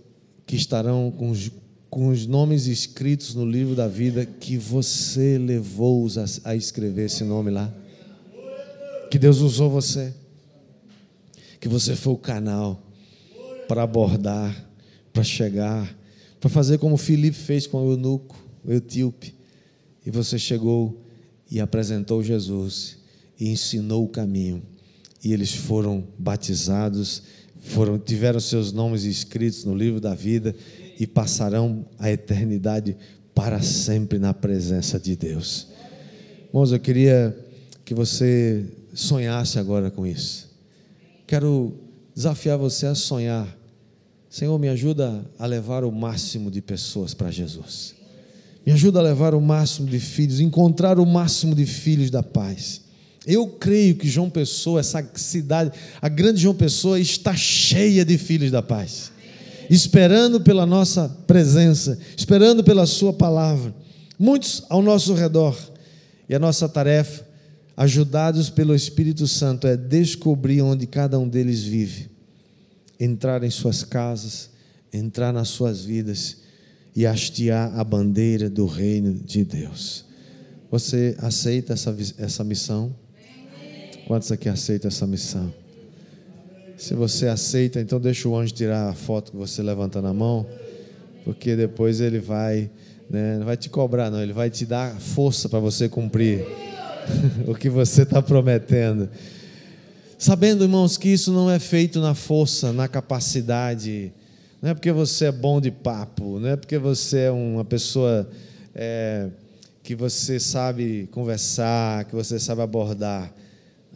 que 0.43 0.56
estarão 0.56 1.12
com 1.12 1.30
os, 1.30 1.52
com 1.88 2.08
os 2.08 2.26
nomes 2.26 2.65
escritos 2.65 3.36
no 3.36 3.46
livro 3.46 3.76
da 3.76 3.88
vida 3.88 4.26
que 4.26 4.58
você 4.58 5.38
levou-os 5.38 6.17
a, 6.17 6.26
a 6.46 6.56
escrever 6.56 7.06
esse 7.06 7.24
nome 7.24 7.52
lá? 7.52 7.72
Que 9.12 9.20
Deus 9.20 9.38
usou 9.38 9.70
você, 9.70 10.12
que 11.60 11.67
você 11.67 11.96
foi 11.96 12.13
o 12.13 12.17
canal 12.17 12.82
para 13.67 13.84
abordar, 13.84 14.67
para 15.13 15.24
chegar, 15.24 15.96
para 16.39 16.50
fazer 16.50 16.80
como 16.80 16.98
Filipe 16.98 17.38
fez 17.38 17.67
com 17.67 17.86
o 17.86 17.91
eunuco, 17.91 18.47
o 18.68 18.74
etíope, 18.74 19.34
e 20.06 20.12
você 20.12 20.38
chegou 20.38 21.02
e 21.50 21.60
apresentou 21.60 22.22
Jesus 22.22 22.98
e 23.40 23.50
ensinou 23.50 24.04
o 24.04 24.10
caminho, 24.10 24.62
e 25.24 25.34
eles 25.34 25.54
foram 25.54 26.06
batizados 26.20 27.24
foram 27.68 28.00
tiveram 28.00 28.40
seus 28.40 28.72
nomes 28.72 29.04
escritos 29.04 29.66
no 29.66 29.76
livro 29.76 30.00
da 30.00 30.16
vida 30.16 30.56
e 31.00 31.06
passarão 31.06 31.86
a 32.00 32.10
eternidade 32.10 32.96
para 33.36 33.62
sempre 33.62 34.18
na 34.18 34.34
presença 34.34 35.00
de 35.00 35.16
Deus. 35.16 35.68
Irmãos, 36.48 36.72
eu 36.72 36.80
queria 36.80 37.38
que 37.84 37.94
você 37.94 38.66
sonhasse 38.94 39.60
agora 39.60 39.92
com 39.92 40.08
isso. 40.08 40.50
Quero 41.28 41.74
desafiar 42.16 42.58
você 42.58 42.88
a 42.88 42.96
sonhar. 42.96 43.56
Senhor, 44.30 44.58
me 44.58 44.70
ajuda 44.70 45.30
a 45.38 45.46
levar 45.46 45.84
o 45.84 45.92
máximo 45.92 46.50
de 46.50 46.62
pessoas 46.62 47.14
para 47.14 47.30
Jesus. 47.30 47.97
Me 48.68 48.74
ajuda 48.74 49.00
a 49.00 49.02
levar 49.02 49.34
o 49.34 49.40
máximo 49.40 49.88
de 49.88 49.98
filhos, 49.98 50.42
encontrar 50.42 51.00
o 51.00 51.06
máximo 51.06 51.56
de 51.56 51.66
filhos 51.66 52.12
da 52.12 52.22
paz. 52.22 52.82
Eu 53.26 53.48
creio 53.48 53.96
que 53.96 54.10
João 54.10 54.30
Pessoa, 54.30 54.82
essa 54.82 55.10
cidade, 55.16 55.72
a 56.02 56.10
grande 56.10 56.42
João 56.42 56.54
Pessoa, 56.54 57.00
está 57.00 57.34
cheia 57.34 58.04
de 58.04 58.18
filhos 58.18 58.52
da 58.52 58.62
paz, 58.62 59.10
esperando 59.70 60.42
pela 60.42 60.66
nossa 60.66 61.08
presença, 61.26 61.98
esperando 62.18 62.62
pela 62.62 62.86
Sua 62.86 63.14
palavra. 63.14 63.74
Muitos 64.20 64.62
ao 64.68 64.82
nosso 64.82 65.14
redor. 65.14 65.58
E 66.28 66.36
a 66.36 66.40
nossa 66.40 66.68
tarefa, 66.68 67.26
ajudados 67.78 68.50
pelo 68.50 68.76
Espírito 68.76 69.30
Santo, 69.30 69.66
é 69.66 69.78
descobrir 69.78 70.62
onde 70.62 70.86
cada 70.86 71.18
um 71.18 71.30
deles 71.30 71.64
vive, 71.64 72.10
entrar 73.00 73.46
em 73.46 73.50
suas 73.50 73.86
casas, 73.86 74.50
entrar 74.92 75.32
nas 75.32 75.48
suas 75.48 75.86
vidas 75.86 76.47
e 76.98 77.06
hastear 77.06 77.80
a 77.80 77.84
bandeira 77.84 78.50
do 78.50 78.66
reino 78.66 79.14
de 79.14 79.46
Deus. 79.46 80.04
Você 80.72 81.16
aceita 81.20 81.74
essa, 81.74 81.96
essa 82.18 82.44
missão? 82.44 82.92
Quantos 84.08 84.32
aqui 84.32 84.50
aceitam 84.50 84.88
essa 84.88 85.06
missão? 85.06 85.54
Se 86.76 86.96
você 86.96 87.28
aceita, 87.28 87.80
então 87.80 88.00
deixa 88.00 88.28
o 88.28 88.36
anjo 88.36 88.52
tirar 88.52 88.90
a 88.90 88.96
foto 88.96 89.30
que 89.30 89.38
você 89.38 89.62
levantando 89.62 90.08
a 90.08 90.14
mão, 90.14 90.48
porque 91.24 91.56
depois 91.56 92.02
ele 92.02 92.20
vai, 92.20 92.68
né, 93.08 93.38
não 93.38 93.46
vai 93.46 93.58
te 93.58 93.70
cobrar, 93.70 94.10
não, 94.10 94.20
ele 94.20 94.34
vai 94.34 94.50
te 94.50 94.66
dar 94.66 95.00
força 95.00 95.48
para 95.48 95.60
você 95.60 95.88
cumprir 95.88 96.48
o 97.46 97.54
que 97.54 97.70
você 97.70 98.02
está 98.02 98.24
prometendo. 98.24 99.08
Sabendo, 100.18 100.64
irmãos, 100.64 100.98
que 100.98 101.10
isso 101.10 101.32
não 101.32 101.48
é 101.48 101.60
feito 101.60 102.00
na 102.02 102.16
força, 102.16 102.74
na 102.74 102.88
capacidade, 102.88 104.12
não 104.62 104.70
é 104.72 104.74
porque 104.74 104.91
você 104.91 105.26
é 105.26 105.32
bom 105.32 105.62
de 105.62 105.72
papo, 105.72 106.39
não 106.39 106.50
é 106.50 106.56
porque 106.56 106.78
você 106.78 107.20
é 107.22 107.32
uma 107.32 107.63
pessoa 107.65 108.30
é, 108.74 109.30
que 109.84 109.96
você 109.96 110.39
sabe 110.39 111.08
conversar, 111.12 112.06
que 112.06 112.15
você 112.15 112.39
sabe 112.39 112.62
abordar 112.62 113.34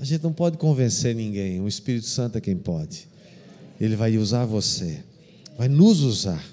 a 0.01 0.03
gente 0.03 0.23
não 0.23 0.33
pode 0.33 0.57
convencer 0.57 1.13
ninguém, 1.13 1.61
o 1.61 1.67
Espírito 1.67 2.07
Santo 2.07 2.35
é 2.35 2.41
quem 2.41 2.57
pode. 2.57 3.07
Ele 3.79 3.95
vai 3.95 4.17
usar 4.17 4.45
você, 4.45 5.03
vai 5.55 5.67
nos 5.67 6.01
usar 6.01 6.43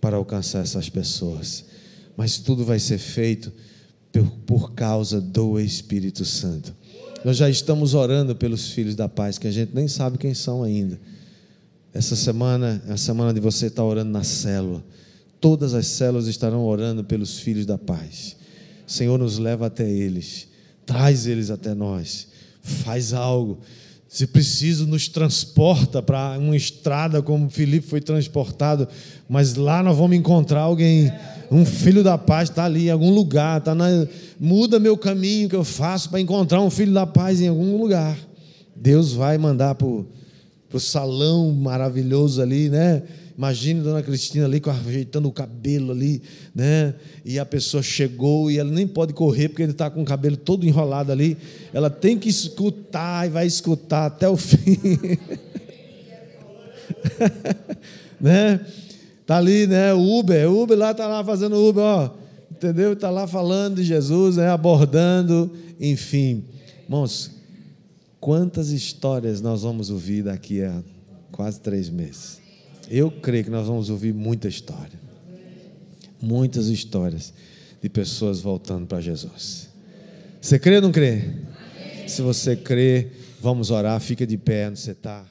para 0.00 0.16
alcançar 0.16 0.62
essas 0.62 0.88
pessoas. 0.88 1.64
Mas 2.16 2.38
tudo 2.38 2.64
vai 2.64 2.80
ser 2.80 2.98
feito 2.98 3.52
por, 4.10 4.28
por 4.44 4.72
causa 4.72 5.20
do 5.20 5.60
Espírito 5.60 6.24
Santo. 6.24 6.74
Nós 7.24 7.36
já 7.36 7.48
estamos 7.48 7.94
orando 7.94 8.34
pelos 8.34 8.70
filhos 8.70 8.96
da 8.96 9.08
paz, 9.08 9.38
que 9.38 9.46
a 9.46 9.52
gente 9.52 9.72
nem 9.72 9.86
sabe 9.86 10.18
quem 10.18 10.34
são 10.34 10.64
ainda. 10.64 10.98
Essa 11.94 12.16
semana 12.16 12.82
é 12.88 12.92
a 12.92 12.96
semana 12.96 13.32
de 13.32 13.40
você 13.40 13.66
estar 13.66 13.84
orando 13.84 14.10
na 14.10 14.24
célula. 14.24 14.82
Todas 15.40 15.74
as 15.74 15.86
células 15.86 16.26
estarão 16.26 16.64
orando 16.64 17.04
pelos 17.04 17.38
filhos 17.38 17.66
da 17.66 17.76
paz. 17.76 18.36
Senhor, 18.86 19.18
nos 19.18 19.38
leva 19.38 19.66
até 19.66 19.88
eles, 19.88 20.48
traz 20.86 21.26
eles 21.26 21.50
até 21.50 21.74
nós 21.74 22.32
faz 22.62 23.12
algo. 23.12 23.58
Se 24.08 24.26
preciso, 24.26 24.86
nos 24.86 25.08
transporta 25.08 26.02
para 26.02 26.38
uma 26.38 26.54
estrada 26.54 27.22
como 27.22 27.48
Filipe 27.48 27.86
foi 27.86 28.00
transportado, 28.00 28.86
mas 29.28 29.54
lá 29.54 29.82
nós 29.82 29.96
vamos 29.96 30.16
encontrar 30.16 30.60
alguém, 30.60 31.10
um 31.50 31.64
filho 31.64 32.04
da 32.04 32.18
paz 32.18 32.50
está 32.50 32.64
ali 32.64 32.88
em 32.88 32.90
algum 32.90 33.10
lugar, 33.10 33.62
tá 33.62 33.74
na, 33.74 33.86
muda 34.38 34.78
meu 34.78 34.98
caminho 34.98 35.48
que 35.48 35.56
eu 35.56 35.64
faço 35.64 36.10
para 36.10 36.20
encontrar 36.20 36.60
um 36.60 36.68
filho 36.68 36.92
da 36.92 37.06
paz 37.06 37.40
em 37.40 37.48
algum 37.48 37.78
lugar. 37.78 38.18
Deus 38.76 39.14
vai 39.14 39.38
mandar 39.38 39.74
para 40.72 40.78
o 40.78 40.80
salão 40.80 41.52
maravilhoso 41.52 42.40
ali, 42.40 42.70
né? 42.70 43.02
Imagine 43.36 43.80
a 43.80 43.82
dona 43.82 44.02
Cristina 44.02 44.46
ali 44.46 44.62
ajeitando 44.86 45.28
o 45.28 45.32
cabelo 45.32 45.92
ali, 45.92 46.22
né? 46.54 46.94
E 47.26 47.38
a 47.38 47.44
pessoa 47.44 47.82
chegou 47.82 48.50
e 48.50 48.58
ela 48.58 48.70
nem 48.70 48.86
pode 48.86 49.12
correr 49.12 49.50
porque 49.50 49.62
ele 49.62 49.72
está 49.72 49.90
com 49.90 50.00
o 50.00 50.04
cabelo 50.04 50.36
todo 50.36 50.66
enrolado 50.66 51.12
ali. 51.12 51.36
Ela 51.74 51.90
tem 51.90 52.18
que 52.18 52.30
escutar 52.30 53.26
e 53.26 53.30
vai 53.30 53.46
escutar 53.46 54.06
até 54.06 54.26
o 54.26 54.36
fim. 54.38 54.78
né? 58.18 58.64
Tá 59.26 59.36
ali, 59.36 59.66
né? 59.66 59.92
O 59.92 60.20
Uber, 60.20 60.50
o 60.50 60.62
Uber 60.62 60.78
lá 60.78 60.94
tá 60.94 61.06
lá 61.06 61.22
fazendo 61.22 61.56
Uber, 61.56 61.84
ó. 61.84 62.10
Entendeu? 62.50 62.96
Tá 62.96 63.10
lá 63.10 63.26
falando 63.26 63.76
de 63.76 63.84
Jesus, 63.84 64.36
né? 64.36 64.48
abordando, 64.48 65.52
enfim. 65.78 66.44
Irmãos, 66.84 67.41
quantas 68.22 68.70
histórias 68.70 69.40
nós 69.40 69.62
vamos 69.62 69.90
ouvir 69.90 70.22
daqui 70.22 70.62
a 70.62 70.80
quase 71.32 71.60
três 71.60 71.90
meses? 71.90 72.40
Eu 72.88 73.10
creio 73.10 73.42
que 73.42 73.50
nós 73.50 73.66
vamos 73.66 73.90
ouvir 73.90 74.14
muita 74.14 74.46
história. 74.46 75.00
Muitas 76.20 76.68
histórias 76.68 77.34
de 77.82 77.88
pessoas 77.88 78.40
voltando 78.40 78.86
para 78.86 79.00
Jesus. 79.00 79.68
Você 80.40 80.56
crê 80.56 80.76
ou 80.76 80.82
não 80.82 80.92
crê? 80.92 81.30
Se 82.06 82.22
você 82.22 82.54
crê, 82.54 83.08
vamos 83.40 83.72
orar, 83.72 83.98
fica 84.00 84.24
de 84.24 84.38
pé 84.38 84.68
onde 84.68 84.78
você 84.78 84.92
está. 84.92 85.26